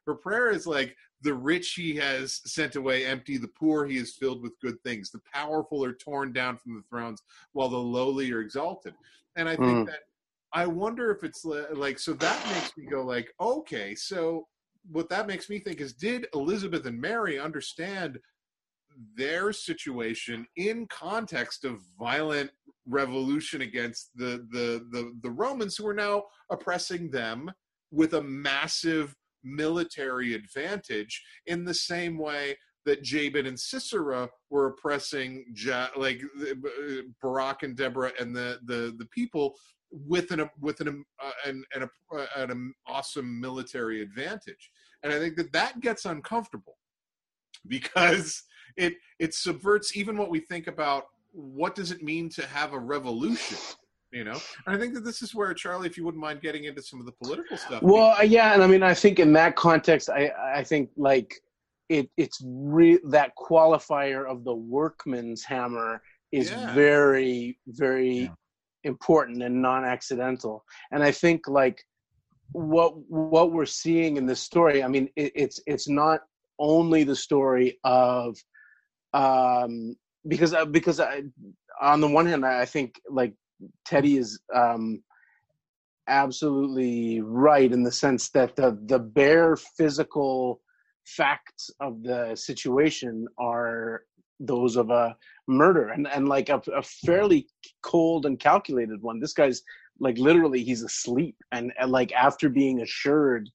[0.06, 4.14] Her prayer is like the rich he has sent away empty the poor he has
[4.14, 7.22] filled with good things the powerful are torn down from the thrones
[7.52, 8.94] while the lowly are exalted.
[9.36, 9.86] And i think Mm.
[9.86, 10.00] that
[10.52, 14.46] i wonder if it's like so that makes me go like okay so
[14.90, 18.18] what that makes me think is did elizabeth and mary understand
[19.16, 22.50] their situation in context of violent
[22.86, 27.50] revolution against the the the, the romans who are now oppressing them
[27.90, 29.14] with a massive
[29.44, 36.22] military advantage in the same way that Jabin and Sisera were oppressing Ja- like
[37.20, 39.54] Barak and Deborah and the the the people
[39.90, 44.70] with an with an uh, an, an, uh, an awesome military advantage,
[45.06, 46.76] and I think that that gets uncomfortable
[47.68, 48.42] because
[48.76, 52.78] it it subverts even what we think about what does it mean to have a
[52.78, 53.58] revolution
[54.12, 56.64] you know and i think that this is where charlie if you wouldn't mind getting
[56.64, 59.32] into some of the political stuff Well, uh, yeah, and I mean, I think in
[59.34, 60.30] that context, I
[60.60, 61.34] I think like
[61.88, 66.02] it it's re- that qualifier of the workman's hammer
[66.32, 66.74] is Yeah.
[66.74, 68.34] very very Yeah.
[68.84, 71.78] important and non-accidental, and I think like
[72.52, 74.82] what what we're seeing in this story.
[74.82, 76.20] I mean, it, it's it's not
[76.58, 78.36] only the story of
[79.12, 81.22] um because uh, because I,
[81.80, 83.34] on the one hand, I think like
[83.84, 85.02] Teddy is um
[86.08, 90.60] absolutely right in the sense that the the bare physical
[91.04, 94.02] facts of the situation are
[94.40, 95.16] those of a
[95.48, 97.46] murder and and like a, a fairly
[97.82, 99.62] cold and calculated one this guy's
[100.00, 103.48] like literally he's asleep and, and like after being assured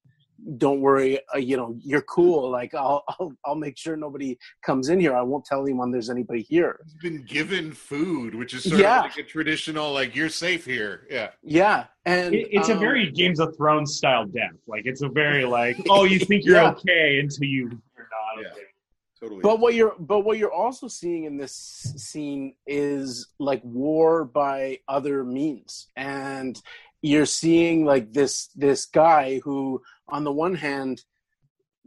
[0.57, 4.89] don't worry uh, you know you're cool like I'll, I'll i'll make sure nobody comes
[4.89, 8.63] in here i won't tell anyone there's anybody here he's been given food which is
[8.63, 8.99] sort Yeah.
[8.99, 12.79] of like a traditional like you're safe here yeah yeah and It, it's a um,
[12.79, 14.57] very Games of Thrones style death.
[14.67, 16.71] Like it's a very like, oh, you think you're Yeah.
[16.71, 18.49] okay until you you're not Yeah.
[18.49, 18.61] okay.
[19.22, 21.53] Totally But what you're but what you're also seeing in this
[21.97, 26.61] scene is like war by other means, and
[27.01, 31.03] you're seeing like this this guy who, on the one hand,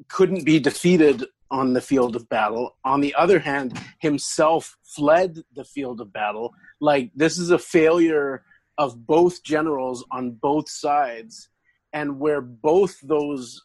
[0.09, 2.77] couldn't be defeated on the field of battle.
[2.85, 6.53] On the other hand, himself fled the field of battle.
[6.81, 8.45] Like this is a failure
[8.79, 11.49] of both generals on both sides,
[11.93, 13.63] and where both those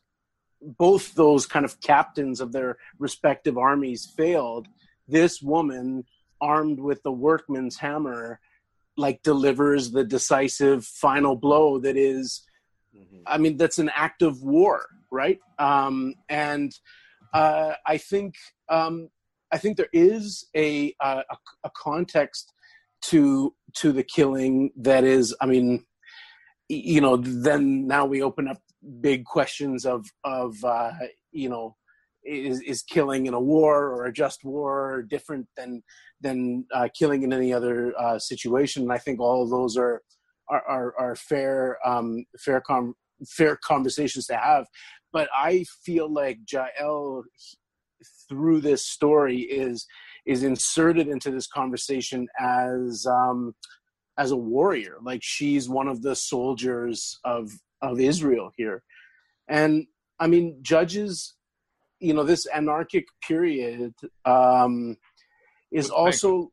[0.61, 4.67] both those kind of captains of their respective armies failed,
[5.07, 6.03] this woman,
[6.41, 8.39] armed with the workman's hammer,
[8.97, 12.45] like delivers the decisive final blow that is,
[12.95, 13.23] Mhm.
[13.25, 15.39] I mean, that's an act of war, right?
[15.57, 16.71] Um, and
[17.33, 18.35] uh, I think
[18.69, 19.09] um,
[19.51, 21.23] I think there is a, a
[21.63, 22.51] a context
[23.03, 25.35] to to the killing that is.
[25.39, 25.85] I mean,
[26.67, 28.61] you know, then now we open up
[29.01, 30.91] big questions of of uh,
[31.31, 31.75] you know
[32.23, 35.81] is is killing in a war or a just war different than
[36.21, 38.83] than uh, killing in any other uh, situation?
[38.83, 40.01] And I think all of those are
[40.49, 42.95] are are, are fair um, fair com-
[43.27, 44.65] fair conversations to have.
[45.11, 47.23] But I feel like Jael
[48.29, 49.85] through this story is
[50.25, 53.53] is inserted into this conversation as um,
[54.17, 54.97] as a warrior.
[55.01, 57.51] Like she's one of the soldiers of
[57.81, 58.83] of Israel here,
[59.47, 59.85] and
[60.19, 61.35] I mean judges
[61.99, 63.93] you know this anarchic period
[64.25, 64.97] um,
[65.71, 66.51] is With also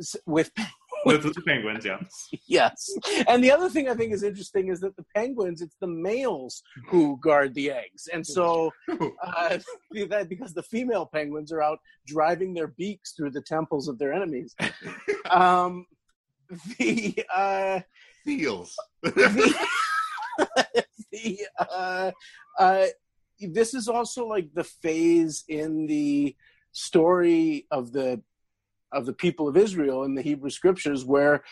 [0.00, 0.50] s- with
[1.06, 1.98] With the penguins, yeah.
[2.46, 2.90] yes.
[3.26, 6.62] And the other thing i think is interesting is that the penguins it's the males
[6.88, 8.06] who guard the eggs.
[8.12, 9.58] And so uh,
[10.08, 14.12] that because the female penguins are out driving their beaks through the temples of their
[14.12, 14.54] enemies.
[15.30, 15.86] Um,
[16.76, 17.80] the uh,
[18.24, 18.74] Feels.
[19.02, 19.54] the,
[21.12, 22.10] the uh,
[22.58, 22.86] uh,
[23.40, 26.36] this is also like the phase in the
[26.72, 28.22] story of the
[28.92, 31.42] of the people of Israel in the Hebrew scriptures where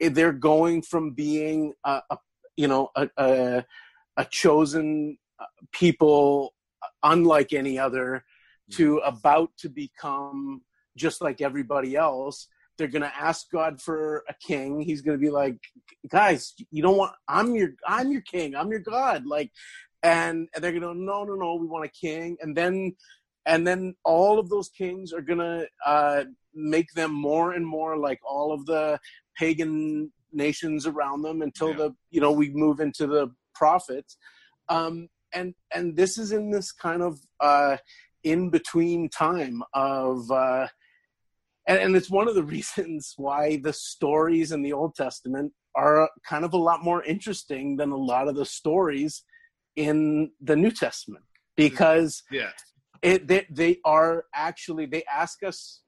[0.00, 2.18] they're going from being a, a
[2.56, 3.64] you know a, a,
[4.16, 5.18] a chosen
[5.72, 6.54] people
[7.02, 8.24] unlike any other
[8.72, 10.62] to about to become
[10.96, 12.48] just like everybody else
[12.80, 14.80] they're going to ask god for a king.
[14.80, 15.58] He's going to be like
[16.08, 18.56] guys you don't want i'm your i'm your king.
[18.56, 19.26] I'm your god.
[19.26, 19.50] Like
[20.02, 22.38] and, and they're going to no no no we want a king.
[22.40, 22.96] And then
[23.44, 26.24] and then all of those kings are going to uh,
[26.54, 28.98] make them more and more like all of the
[29.38, 31.76] pagan nations around them until Yeah.
[31.76, 34.16] the you know we move into the prophets.
[34.70, 37.76] Um, and and this is in this kind of uh,
[38.24, 40.66] in between time of uh,
[41.66, 46.08] and, and it's one of the reasons why the stories in the Old Testament are
[46.28, 49.22] kind of a lot more interesting than a lot of the stories
[49.76, 51.24] in the New Testament
[51.56, 52.50] because Yeah.
[53.02, 55.82] it they, they are actually they ask us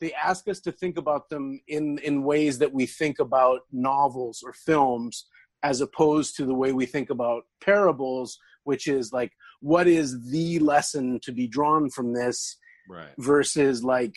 [0.00, 4.42] they ask us to think about them in in ways that we think about novels
[4.44, 5.26] or films
[5.62, 10.58] as opposed to the way we think about parables which is like what is the
[10.60, 12.56] lesson to be drawn from this
[12.88, 13.14] Right.
[13.18, 14.14] versus like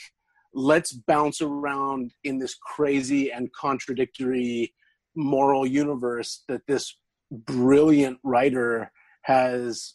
[0.58, 4.74] let's bounce around in this crazy and contradictory
[5.16, 6.97] moral universe that this
[7.32, 8.91] brilliant writer
[9.22, 9.93] has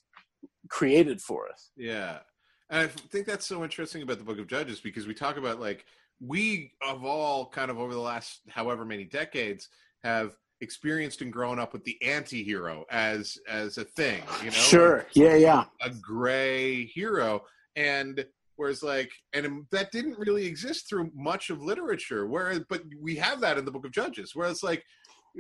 [0.69, 2.19] created for us Yeah.
[2.71, 5.61] And I think that's so interesting about the book of Judges because we talk about
[5.61, 5.85] like
[6.21, 9.69] we of all kind of over the last however many decades
[10.05, 14.53] have experienced and grown up with the anti-hero as as a thing, you know?
[14.53, 17.43] sure yeah yeah a gray hero
[17.75, 18.25] and
[18.63, 23.41] whereas like and that didn't really exist through much of literature whereas but we have
[23.41, 24.85] that in the book of judges whereas like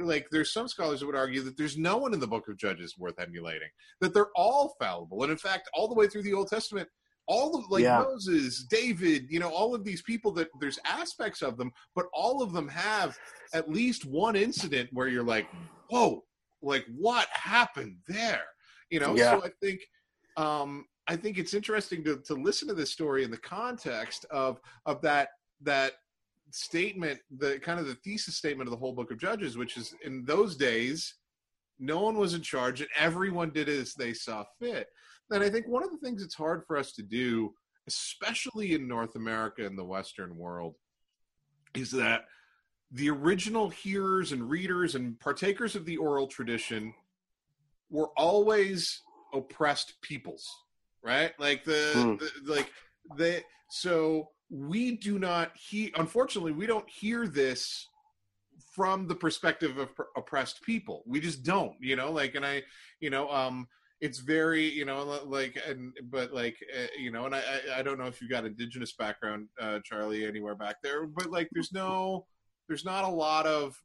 [0.00, 2.56] like there's some scholars that would argue that there's no one in the book of
[2.58, 3.68] judges worth emulating
[4.00, 6.88] that they're all fallible and in fact all the way through the old testament
[7.28, 8.02] all of like Yeah.
[8.02, 12.42] moses david you know all of these people that there's aspects of them but all
[12.42, 13.16] of them have
[13.54, 15.46] at least one incident where you're like
[15.90, 16.24] whoa
[16.60, 18.42] like what happened there
[18.90, 19.38] you know Yeah.
[19.38, 19.80] so i think
[20.36, 24.60] um i think it's interesting to to listen to this story in the context of
[24.86, 25.28] of that
[25.60, 25.92] that
[26.50, 29.94] statement the kind of the thesis statement of the whole book of judges which is
[30.04, 31.14] in those days
[31.78, 34.86] no one was in charge and everyone did as they saw fit.
[35.30, 37.54] And i think one of the things it's hard for us to do
[37.88, 40.74] especially in north america and the western world
[41.74, 42.24] is that
[42.92, 46.92] the original hearers and readers and partakers of the oral tradition
[47.88, 49.00] were always
[49.32, 50.46] oppressed peoples
[51.02, 51.32] right?
[51.38, 52.16] Like the, Hmm.
[52.16, 52.70] the like
[53.16, 57.88] they so we do not hear unfortunately we don't hear this
[58.74, 61.02] from the perspective of pr- oppressed people.
[61.06, 62.10] We just don't you know?
[62.12, 62.62] Like and i
[63.00, 63.66] you know um
[64.00, 67.82] it's very you know like and but like uh, you know and I, I i
[67.82, 71.72] don't know if you've got indigenous background uh charlie anywhere back there but like there's
[71.72, 72.26] no
[72.68, 73.76] there's not a lot of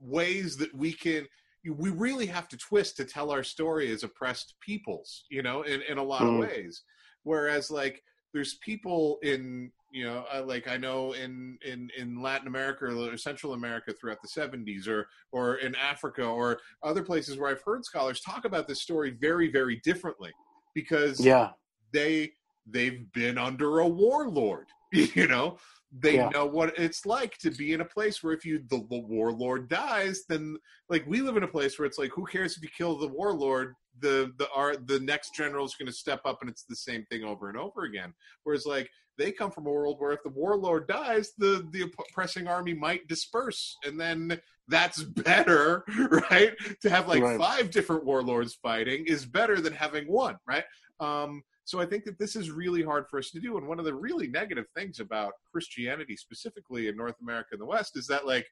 [0.00, 1.26] ways that we can
[1.72, 5.82] we really have to twist to tell our story as oppressed peoples you know in,
[5.82, 6.34] in a lot Mm.
[6.34, 6.82] of ways.
[7.24, 8.02] Whereas like
[8.32, 13.16] there's people in you know uh, like i know in in in latin america or
[13.16, 17.84] central america throughout the 70s or or in africa or other places where i've heard
[17.84, 20.32] scholars talk about this story very very differently
[20.74, 21.50] because yeah.
[21.92, 22.30] they
[22.66, 25.56] they've been under a warlord you know
[25.92, 26.30] they Yeah.
[26.30, 29.68] know what it's like to be in a place where if you the, the warlord
[29.68, 30.56] dies, then
[30.88, 33.08] like we live in a place where it's like, who cares if you kill the
[33.08, 33.74] warlord?
[34.00, 37.06] The the our the next general is going to step up, and it's the same
[37.10, 38.12] thing over and over again.
[38.44, 42.46] Whereas like they come from a world where if the warlord dies, the the oppressing
[42.46, 45.84] army might disperse, and then that's better,
[46.30, 46.52] right?
[46.82, 47.38] To have like Right.
[47.38, 50.64] five different warlords fighting is better than having one, right?
[51.00, 53.58] Um, so I think that this is really hard for us to do.
[53.58, 57.66] And one of the really negative things about Christianity, specifically in North America and the
[57.66, 58.46] West, is that like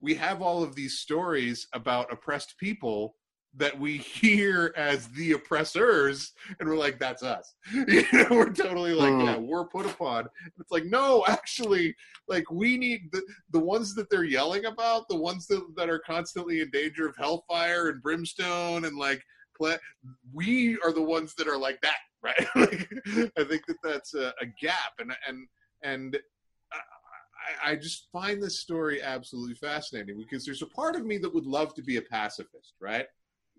[0.00, 3.14] we have all of these stories about oppressed people
[3.56, 7.54] that we hear as the oppressors, and we're like, that's us.
[7.72, 9.24] You know, we're totally like, Mm.
[9.26, 10.26] yeah, we're put upon.
[10.58, 11.94] It's like, no, actually,
[12.28, 13.22] like we need the
[13.52, 17.16] the ones that they're yelling about, the ones that, that are constantly in danger of
[17.16, 19.22] hellfire and brimstone and like
[19.56, 19.76] pla-
[20.32, 22.46] we are the ones that are like that, right?
[22.56, 22.88] like,
[23.38, 25.46] I think that that's a, a gap, and and
[25.82, 26.18] and
[27.64, 31.32] I, I just find this story absolutely fascinating because there's a part of me that
[31.34, 33.06] would love to be a pacifist, right?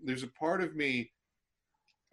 [0.03, 1.12] There's a part of me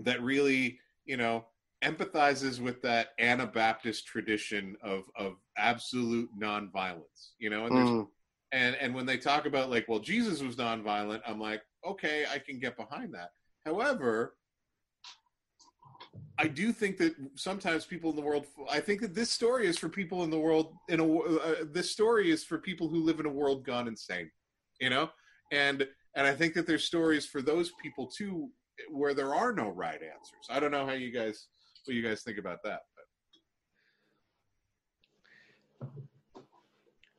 [0.00, 1.46] that really, you know,
[1.84, 8.08] empathizes with that Anabaptist tradition of of absolute nonviolence, you know, and there's Mm.
[8.52, 12.38] and and when they talk about like well jesus was nonviolent i'm like okay i
[12.38, 13.32] can get behind that
[13.66, 14.36] however
[16.38, 19.78] i do think that sometimes people in the world i think that this story is
[19.78, 23.20] for people in the world in a uh, this story is for people who live
[23.20, 24.30] in a world gone insane
[24.80, 25.08] you know
[25.52, 25.86] and
[26.16, 28.48] and i think that there's stories for those people too
[28.90, 31.46] where there are no right answers i don't know how you guys
[31.84, 33.04] what you guys think about that but.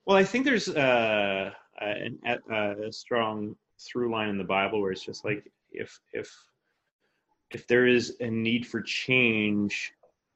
[0.09, 4.91] Well, I think there's uh, a, a, a strong through line in the Bible where
[4.91, 6.35] it's just like if if
[7.51, 9.93] if there is a need for change,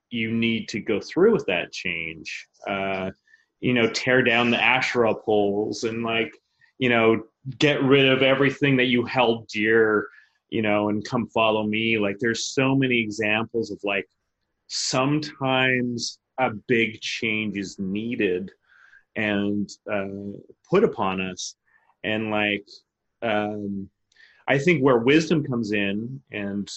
[0.09, 2.47] you need to go through with that change.
[2.67, 3.11] Uh,
[3.59, 6.33] you know, tear down the Asherah poles and like
[6.77, 7.23] you know
[7.57, 10.07] get rid of everything that you held dear.
[10.49, 11.97] You know, and come follow me.
[11.97, 14.07] Like there's so many examples of like
[14.67, 18.51] sometimes a big change is needed
[19.15, 20.37] and uh,
[20.69, 21.55] put upon us
[22.03, 22.67] and like
[23.21, 23.89] um,
[24.47, 26.69] i think where wisdom comes in and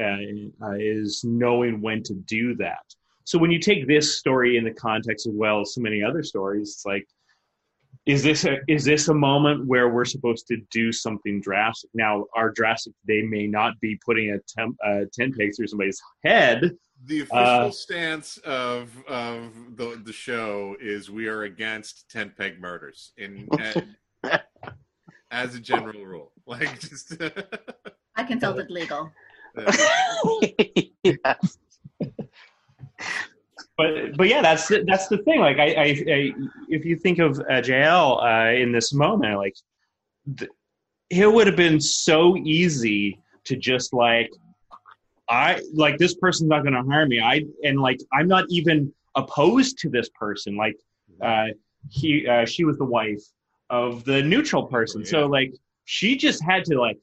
[0.00, 2.84] uh, uh, is knowing when to do that
[3.24, 6.22] so when you take this story in the context as well as so many other
[6.22, 7.06] stories it's like
[8.06, 12.24] is this a, is this a moment where we're supposed to do something drastic now
[12.34, 16.76] our drastic today may not be putting a temp, uh, tent peg through somebody's head
[17.06, 22.60] The official Uh, stance of of the the show is we are against tent peg
[22.60, 23.76] murders in as,
[25.30, 26.32] as a general rule.
[26.46, 27.16] Like just
[28.16, 29.12] I consulted legal.
[33.80, 35.40] But but yeah, that's the, that's the thing.
[35.40, 36.32] Like I, I, I
[36.68, 39.54] if you think of uh, Jael uh, in this moment, like
[40.36, 40.50] th-
[41.08, 44.30] it would have been so easy to just like
[45.30, 47.20] I like this person's not going to harm me.
[47.20, 50.56] I and like I'm not even opposed to this person.
[50.56, 50.76] Like
[51.22, 51.46] uh,
[51.88, 53.22] he uh, she was the wife
[53.70, 55.54] of the neutral person, so like
[55.86, 56.98] she just had to like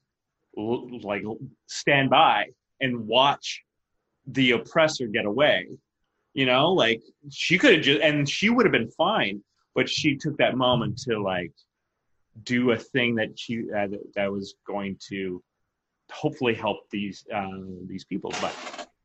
[0.57, 1.23] like
[1.67, 2.47] stand by
[2.81, 3.63] and watch
[4.25, 5.67] the oppressor get away.
[6.33, 7.01] You know like
[7.31, 9.41] she could have just and she would have been fine
[9.73, 11.51] but she took that moment to like
[12.43, 15.41] do a thing that she uh, that, that was going to
[16.11, 17.47] hopefully help these uh,
[17.87, 18.53] these people but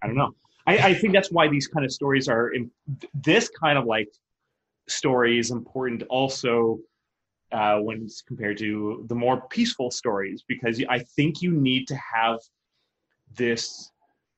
[0.02, 0.34] i don't know.
[0.66, 2.70] I, I think that's why these kind of stories are in,
[3.14, 4.08] this kind of like
[4.88, 6.78] story is important also
[7.52, 11.96] uh, when it's compared to the more peaceful stories because i think you need to
[11.96, 12.38] have
[13.36, 13.90] this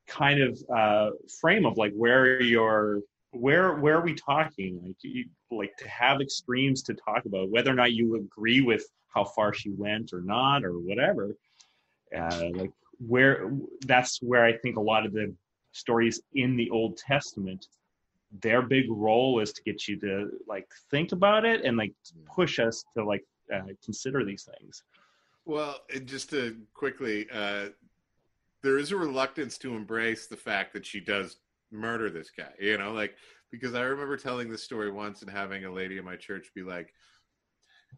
[0.07, 1.11] kind of uh,
[1.41, 3.01] frame of like where you're
[3.31, 4.81] where where are we talking?
[4.85, 8.85] Like you, like to have extremes to talk about whether or not you agree with
[9.15, 11.37] how far she went or not or whatever
[12.17, 13.51] uh, like where
[13.87, 15.35] that's where i think a lot of the
[15.73, 17.67] stories in the old testament
[18.41, 21.93] their big role is to get you to like think about it and like
[22.27, 23.25] push us to like
[23.55, 24.83] uh, consider these things
[25.47, 27.67] well, and just to quickly, uh,
[28.63, 31.37] there is a reluctance to embrace the fact that she does
[31.71, 32.53] murder this guy.
[32.59, 33.17] You know, like
[33.51, 36.63] because I remember telling this story once and having a lady in my church be
[36.63, 36.95] like,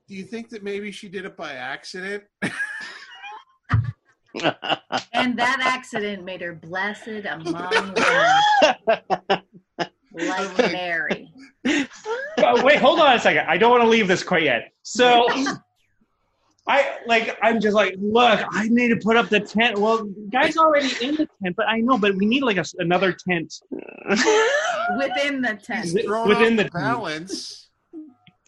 [0.09, 2.25] "Do you think that maybe she did it by accident?"
[5.13, 7.55] And that accident made her blessed among
[7.97, 9.43] women,
[10.29, 11.31] like Mary.
[12.39, 15.27] oh, wait hold on a second i don't want to leave this quite yet so
[16.69, 17.39] I like.
[17.43, 18.41] I'm just like, look.
[18.51, 19.79] I need to put up the tent.
[19.79, 21.97] Well, guys already in the tent, but I know.
[21.97, 25.85] But we need like a, another tent within the tent.
[25.85, 27.71] He's Within off the- balance.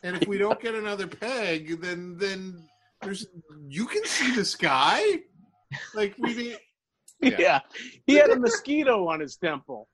[0.03, 2.69] And if we don't get another peg, then then
[3.03, 3.27] there's
[3.69, 5.21] you can see the sky.
[5.95, 6.59] Like we need.
[7.21, 7.37] yeah.
[7.39, 7.61] Yeah.
[8.07, 9.89] he had a mosquito on his temple.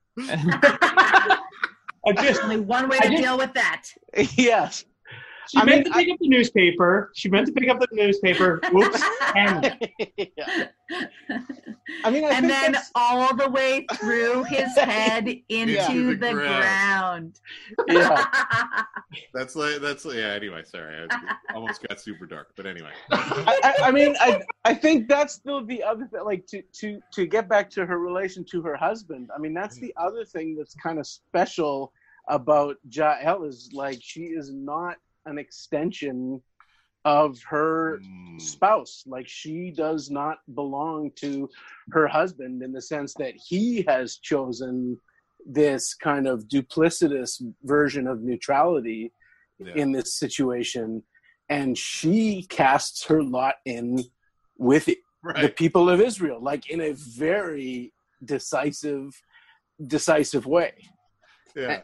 [2.07, 3.83] I just Only one way to just- deal with that.
[4.37, 4.85] yes.
[5.49, 7.11] She I meant mean, to pick up the newspaper.
[7.15, 8.59] She meant to pick up the newspaper.
[8.71, 9.01] Whoops.
[9.35, 9.77] And
[10.27, 10.67] yeah.
[12.03, 16.27] I mean, I and then that's- all the way through his head into Into the
[16.27, 17.39] the, ground.
[17.87, 17.89] ground.
[17.89, 18.25] yeah.
[19.33, 20.33] That's like that's yeah.
[20.33, 22.91] Anyway, sorry, I almost got super dark, but anyway.
[23.11, 26.23] I, I, I mean, I I think that's still the other thing.
[26.25, 29.29] Like to to to get back to her relation to her husband.
[29.35, 31.93] I mean, that's the other thing that's kind of special
[32.27, 36.41] about Jael is like she is not an extension
[37.03, 39.03] of her Mm, spouse.
[39.05, 41.49] Like she does not belong to
[41.91, 44.99] her husband in the sense that he has chosen
[45.45, 49.11] this kind of duplicitous version of neutrality
[49.59, 49.73] yeah.
[49.75, 51.03] in this situation
[51.49, 54.03] and she casts her lot in
[54.57, 55.55] with the right.
[55.55, 57.93] people of Israel like in a very
[58.23, 59.11] decisive
[59.85, 60.73] decisive way
[61.55, 61.81] Yeah.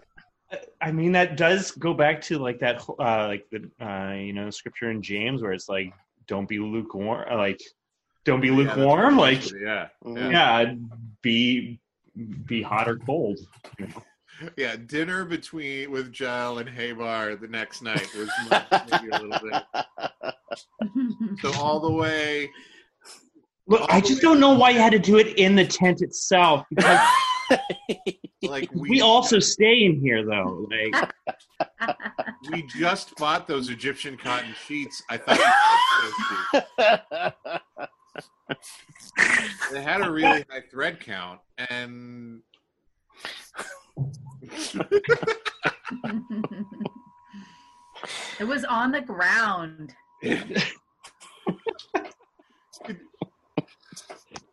[0.82, 4.50] I mean, that does go back to like that, uh, like the uh, you know
[4.50, 5.94] scripture in James where it's like,
[6.28, 7.62] don't be lukewarm, uh, like,
[8.26, 9.44] don't be Yeah, lukewarm, right.
[9.44, 10.32] like, yeah, Mhm.
[10.32, 10.74] yeah,
[11.22, 11.80] be
[12.46, 13.40] be hot or cold.
[14.58, 14.76] yeah.
[14.76, 18.30] Dinner between with Jael and Heber the next night was
[18.86, 19.64] maybe a little bit.
[21.42, 22.50] So all the way.
[23.68, 26.66] Look, I just don't know why you had to do it in the tent itself
[26.70, 27.00] because
[28.44, 30.68] Like we, we also stay in here though.
[30.70, 31.12] Like,
[32.52, 35.02] we just bought those Egyptian cotton sheets.
[35.10, 35.54] I thought you liked
[38.48, 38.82] those sheets.
[39.72, 42.42] they had a really high thread count, and
[48.40, 49.94] it was on the ground.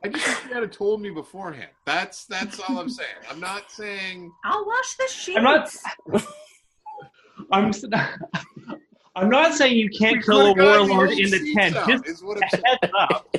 [0.08, 1.70] I just wish you had told me beforehand.
[1.84, 3.08] That's that's all I'm saying.
[3.30, 5.36] I'm not saying I'll wash the sheets.
[5.38, 5.76] I'm not-
[7.52, 7.84] I'm s-
[9.16, 11.76] I'm not saying you can't we kill a warlord in the tent.
[11.76, 12.64] out, Just is what I'm saying.
[12.82, 13.36] heads up.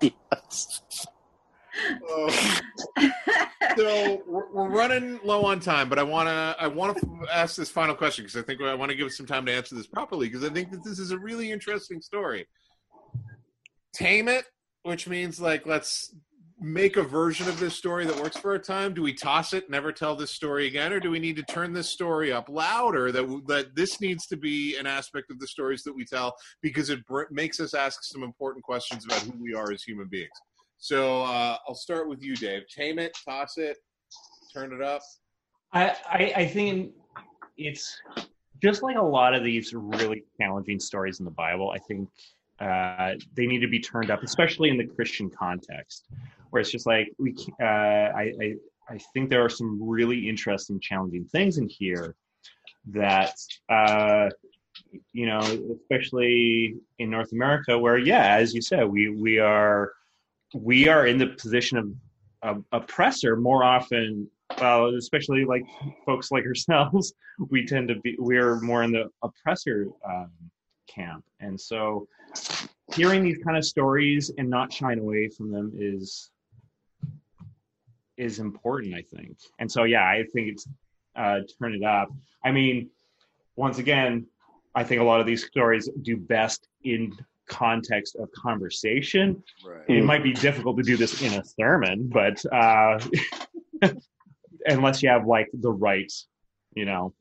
[0.00, 1.06] Yes.
[2.10, 2.28] Oh.
[3.76, 7.56] so we're, we're running low on time, but I want to I want to ask
[7.56, 9.74] this final question because I think I want to give us some time to answer
[9.76, 12.46] this properly because I think that this is a really interesting story.
[13.94, 14.44] Tame it,
[14.82, 16.14] which means like let's
[16.60, 18.92] make a version of this story that works for our time.
[18.92, 21.72] Do we toss it, never tell this story again, or do we need to turn
[21.72, 23.10] this story up louder?
[23.10, 26.90] That that this needs to be an aspect of the stories that we tell because
[26.90, 30.28] it br- makes us ask some important questions about who we are as human beings.
[30.78, 32.62] So uh, I'll start with you, Dave.
[32.74, 33.76] Tame it, toss it,
[34.52, 35.02] turn it up.
[35.72, 36.92] I, I I think
[37.56, 38.00] it's
[38.62, 41.70] just like a lot of these really challenging stories in the Bible.
[41.70, 42.08] I think
[42.60, 46.06] uh, they need to be turned up, especially in the Christian context,
[46.50, 47.34] where it's just like we.
[47.60, 48.54] Uh, I, I
[48.88, 52.16] I think there are some really interesting, challenging things in here
[52.88, 53.34] that
[53.68, 54.28] uh,
[55.12, 55.40] you know,
[55.82, 59.92] especially in North America, where yeah, as you said, we we are
[60.54, 61.92] we are in the position of,
[62.42, 64.28] of oppressor more often
[64.60, 65.64] well, especially like
[66.04, 67.12] folks like ourselves,
[67.50, 70.30] we tend to be we're more in the oppressor um,
[70.94, 72.06] camp, and so
[72.94, 76.30] hearing these kind of stories and not shying away from them is
[78.16, 79.36] is important, I think.
[79.58, 80.68] And so, yeah, I think it's
[81.16, 82.08] uh, turn it up.
[82.44, 82.90] I mean,
[83.56, 84.26] once again,
[84.74, 87.12] I think a lot of these stories do best in
[87.48, 89.82] context of conversation Right.
[89.88, 93.00] it might be difficult to do this in a sermon, but uh,
[94.66, 96.12] unless you have like the right,
[96.74, 97.12] you know,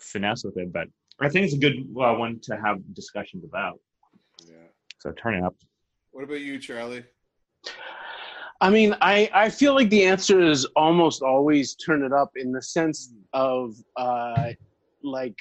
[0.00, 0.72] finesse with it.
[0.72, 0.88] But
[1.20, 3.80] I think it's a good uh, one to have discussions about.
[4.44, 4.54] Yeah.
[4.98, 5.56] So turn it up.
[6.10, 7.04] What about you, Charlie?
[8.60, 12.52] I mean, I, I feel like the answer is almost always turn it up in
[12.52, 14.52] the sense of uh,
[15.02, 15.36] like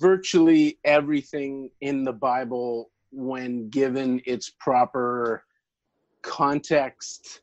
[0.00, 5.44] virtually everything in the Bible, when given its proper
[6.22, 7.40] context,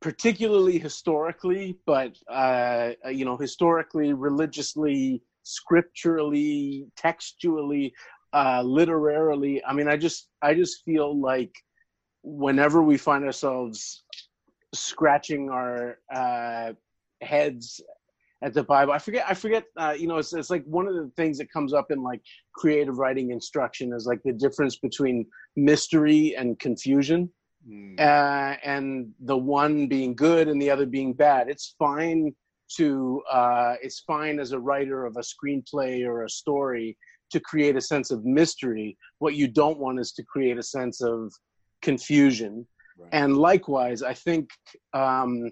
[0.00, 7.94] particularly historically, but uh, you know, historically, religiously, scripturally, textually,
[8.32, 9.64] uh, literarily.
[9.64, 11.54] I mean, I just I just feel like
[12.22, 14.04] whenever we find ourselves
[14.74, 16.72] scratching our uh,
[17.22, 17.80] heads
[18.42, 18.92] at the Bible.
[18.92, 19.24] I forget.
[19.28, 19.64] I forget.
[19.76, 22.20] Uh, you know, it's it's like one of the things that comes up in like
[22.54, 25.26] creative writing instruction is like the difference between
[25.56, 27.30] mystery and confusion,
[27.66, 27.98] Mm.
[27.98, 31.48] uh, and the one being good and the other being bad.
[31.48, 32.34] It's fine
[32.76, 33.22] to.
[33.30, 36.96] Uh, it's fine as a writer of a screenplay or a story
[37.30, 38.96] to create a sense of mystery.
[39.18, 41.32] What you don't want is to create a sense of
[41.82, 42.66] confusion.
[42.98, 43.08] Right.
[43.12, 44.50] And likewise, I think.
[44.92, 45.50] Um,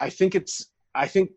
[0.00, 0.70] I think it's.
[0.94, 1.30] I think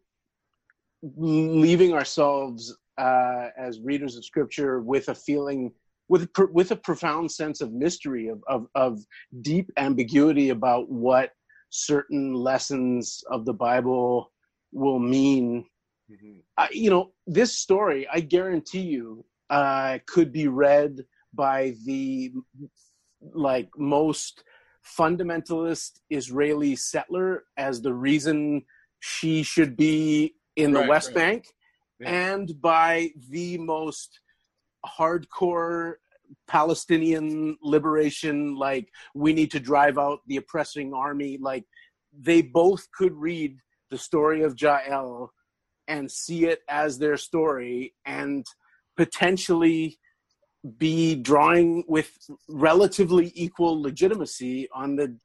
[1.15, 5.71] leaving ourselves uh, as readers of scripture with a feeling
[6.07, 8.99] with a, with a profound sense of mystery of, of of
[9.41, 11.31] deep ambiguity about what
[11.69, 14.31] certain lessons of the bible
[14.75, 15.65] will mean
[16.11, 16.41] Mhm.
[16.57, 22.31] I, you know this story i guarantee you uh, could be read by the
[23.33, 24.43] like most
[24.99, 28.63] fundamentalist israeli settler as the reason
[28.99, 31.15] she should be in the Right, west right.
[31.15, 31.47] bank
[31.99, 32.11] Yeah.
[32.11, 34.19] and by the most
[34.99, 35.95] hardcore
[36.47, 41.65] palestinian liberation like we need to drive out the oppressing army like
[42.29, 43.57] they both could read
[43.95, 45.31] the story of jael
[45.87, 48.45] and see it as their story and
[48.97, 49.97] potentially
[50.77, 52.09] be drawing with
[52.49, 55.15] relatively equal legitimacy on the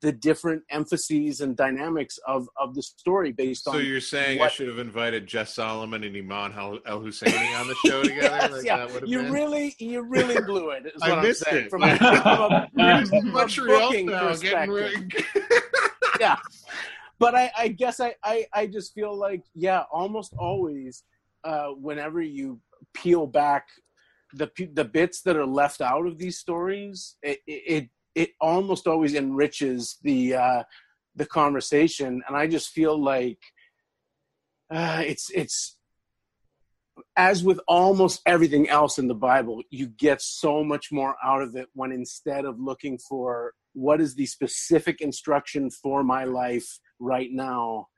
[0.00, 4.40] the different emphases and dynamics of of the story based So on So you're saying
[4.42, 6.52] I should have invited Jess Solomon and Iman
[6.86, 8.36] El Husseini on the show together?
[8.40, 8.76] Yes, Like yeah.
[8.76, 9.32] that would have you been?
[9.32, 11.70] really you really blew it I what missed it.
[11.70, 15.24] from a, from a- We're just from a Montreal getting perspective.
[17.18, 21.04] But I, I guess I, I, I just feel like yeah almost always
[21.44, 22.60] uh, whenever you
[22.94, 23.66] peel back
[24.34, 29.14] the the bits that are left out of these stories it it, it almost always
[29.14, 30.62] enriches the uh,
[31.14, 32.22] the conversation.
[32.26, 33.38] And I just feel like
[34.70, 35.76] uh, it's it's
[37.16, 41.54] as with almost everything else in the Bible, you get so much more out of
[41.54, 47.30] it when instead of looking for what is the specific instruction for my life right
[47.30, 47.88] now,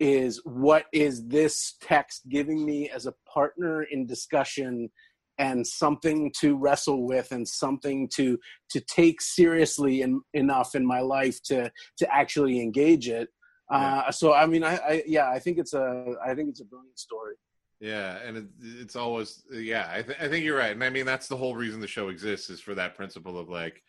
[0.00, 4.90] is what is this text giving me as a partner in discussion
[5.38, 8.38] and something to wrestle with and something to
[8.70, 13.28] to take seriously in, enough in my life to to actually engage it.
[13.70, 16.64] Uh, so I mean, I, I yeah, I think it's a I think it's a
[16.64, 17.36] brilliant story.
[17.80, 19.88] Yeah, and it, it's always yeah.
[19.90, 22.08] I, th- I think you're right, and I mean that's the whole reason the show
[22.08, 23.82] exists is for that principle of like,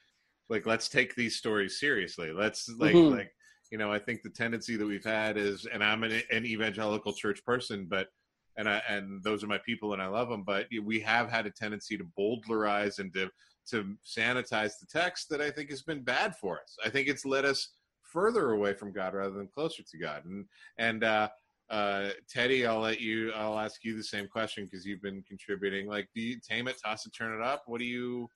[0.50, 2.32] like let's take these stories seriously.
[2.32, 3.12] Let's like Mhm.
[3.12, 3.32] like
[3.74, 7.12] you know I think the tendency that we've had is, and I'm an, an evangelical
[7.12, 8.10] church person, but
[8.56, 11.48] and I and those are my people and I love them, but we have had
[11.48, 13.32] a tendency to bowdlerize and to
[13.72, 16.78] to sanitize the text that I think has been bad for us.
[16.86, 17.70] I think it's led us
[18.04, 20.46] further away from God rather than closer to God, and
[20.78, 21.30] and uh,
[21.72, 23.32] uh, Teddy, I'll let you.
[23.32, 25.88] I'll ask you the same question because you've been contributing.
[25.88, 27.64] Like, do you tame it, toss it, turn it up?
[27.66, 28.30] What do you?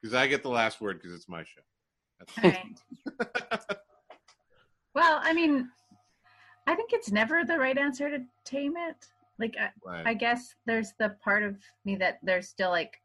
[0.00, 1.60] Because I get the last word because it's my show.
[2.42, 3.76] All right.
[4.94, 5.70] well, I mean,
[6.66, 9.06] I think it's never the right answer to tame it.
[9.38, 10.06] Like, I, Right.
[10.06, 13.00] I guess there's the part of me that there's still like,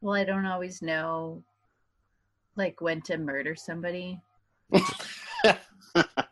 [0.00, 1.42] well, I don't always know,
[2.56, 4.20] like when to murder somebody.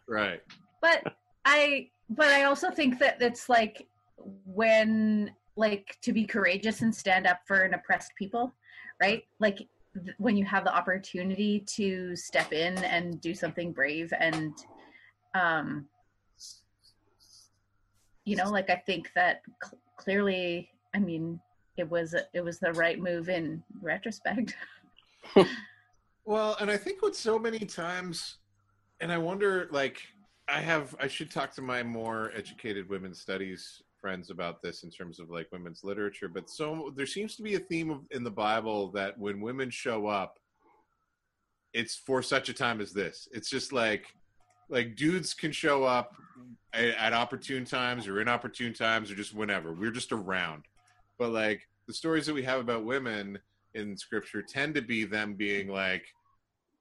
[0.09, 0.43] right.
[0.81, 1.15] But
[1.45, 3.87] I, but I also think that it's like
[4.45, 8.53] when, like, to be courageous and stand up for an oppressed people,
[9.01, 9.25] right?
[9.39, 9.69] Like
[10.19, 14.55] when you have the opportunity to step in and do something brave and,
[15.35, 15.87] um,
[18.25, 21.41] you know, like I think that cl- clearly, I mean,
[21.77, 24.55] it was it was the right move in retrospect.
[26.31, 28.37] Well, and I think with so many times,
[29.01, 30.01] and I wonder, like,
[30.49, 34.91] I have, I should talk to my more educated women's studies friends about this in
[34.91, 38.25] terms of like women's literature, but so there seems to be a theme of, in
[38.25, 40.39] the Bible that when women show up,
[41.73, 43.29] it's for such a time as this.
[43.33, 44.07] It's just like,
[44.69, 46.13] like dudes can show up
[46.73, 49.73] at, at opportune times or inopportune times or just whenever.
[49.73, 50.65] We're just around.
[51.19, 53.39] But like the stories that we have about women
[53.75, 56.05] in scripture tend to be them being like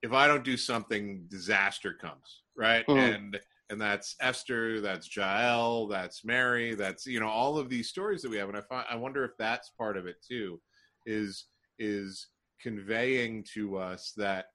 [0.01, 3.15] if i don't do something disaster comes right Mhm.
[3.15, 3.39] and
[3.69, 8.31] and that's esther that's jael that's mary that's you know all of these stories that
[8.31, 10.59] we have and i find i wonder if that's part of it too
[11.05, 11.45] is
[11.77, 12.27] is
[12.61, 14.45] conveying to us that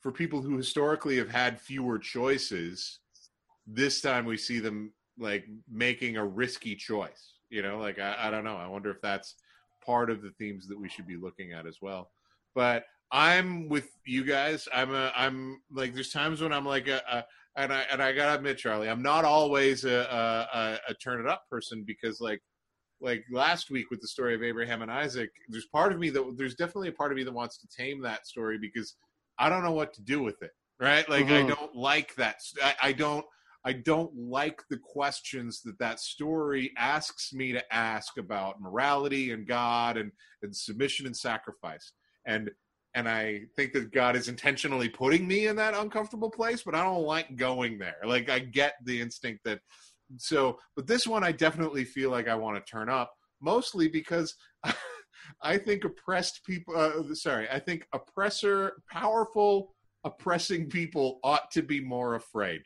[0.00, 3.00] for people who historically have had fewer choices
[3.66, 8.30] this time we see them like making a risky choice you know like i, I
[8.30, 9.36] don't know i wonder if that's
[9.84, 12.10] part of the themes that we should be looking at as well.
[12.54, 14.68] But I'm with you guys.
[14.72, 17.24] I'm a I'm like there's times when I'm like a, a
[17.56, 21.26] and I and I gotta admit, Charlie, I'm not always a, a, a turn it
[21.26, 22.40] up person because like
[23.00, 26.34] like last week with the story of Abraham and Isaac, there's part of me that
[26.36, 28.96] there's definitely a part of me that wants to tame that story because
[29.38, 30.52] I don't know what to do with it.
[30.80, 31.08] Right?
[31.08, 31.46] Like mm-hmm.
[31.46, 32.36] I don't like that.
[32.62, 33.24] I, I don't.
[33.66, 39.46] I don't like the questions that that story asks me to ask about morality and
[39.46, 40.12] God and,
[40.42, 41.92] and submission and sacrifice.
[42.26, 42.50] And
[42.94, 46.84] and I think that God is intentionally putting me in that uncomfortable place, but I
[46.84, 47.96] don't like going there.
[48.04, 49.60] Like I get the instinct that
[50.18, 54.34] so, but this one I definitely feel like I want to turn up, mostly because
[55.42, 56.76] I think oppressed people.
[56.76, 62.62] Uh, sorry, I think oppressor, powerful, oppressing people ought to be more afraid,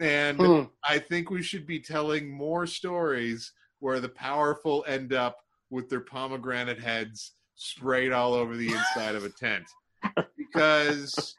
[0.00, 0.62] and hmm.
[0.88, 5.36] I think we should be telling more stories where the powerful end up
[5.70, 9.64] with their pomegranate heads sprayed all over the inside of a tent
[10.36, 11.36] because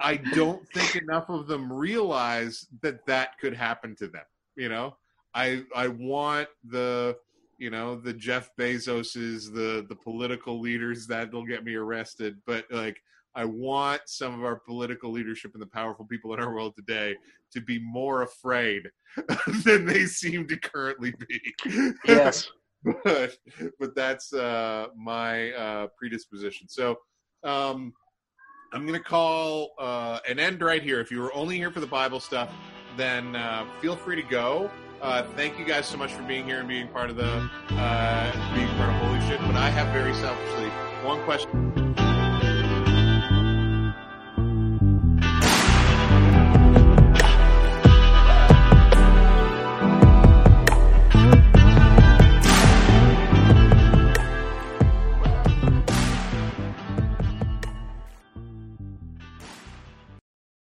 [0.00, 4.24] I don't think enough of them realize that that could happen to them.
[4.56, 4.96] You know,
[5.34, 7.16] I I want the
[7.58, 13.00] you know the Jeff Bezoses, the the political leaders that'll get me arrested, but like
[13.34, 17.14] I want some of our political leadership and the powerful people in our world today
[17.52, 18.90] to be more afraid
[19.64, 21.40] than they seem to currently be.
[22.06, 22.50] Yes.
[23.04, 23.36] but
[23.78, 26.68] but that's uh, my uh, predisposition.
[26.68, 26.96] So
[27.44, 27.92] um,
[28.72, 31.00] I'm going to call uh, an end right here.
[31.00, 32.52] If you were only here for the Bible stuff,
[32.96, 34.70] then uh, feel free to go.
[35.02, 38.54] Uh, thank you guys so much for being here and being part of the uh,
[38.54, 39.40] being part of Holy Shit.
[39.40, 40.68] But I have very selfishly
[41.04, 41.99] one question.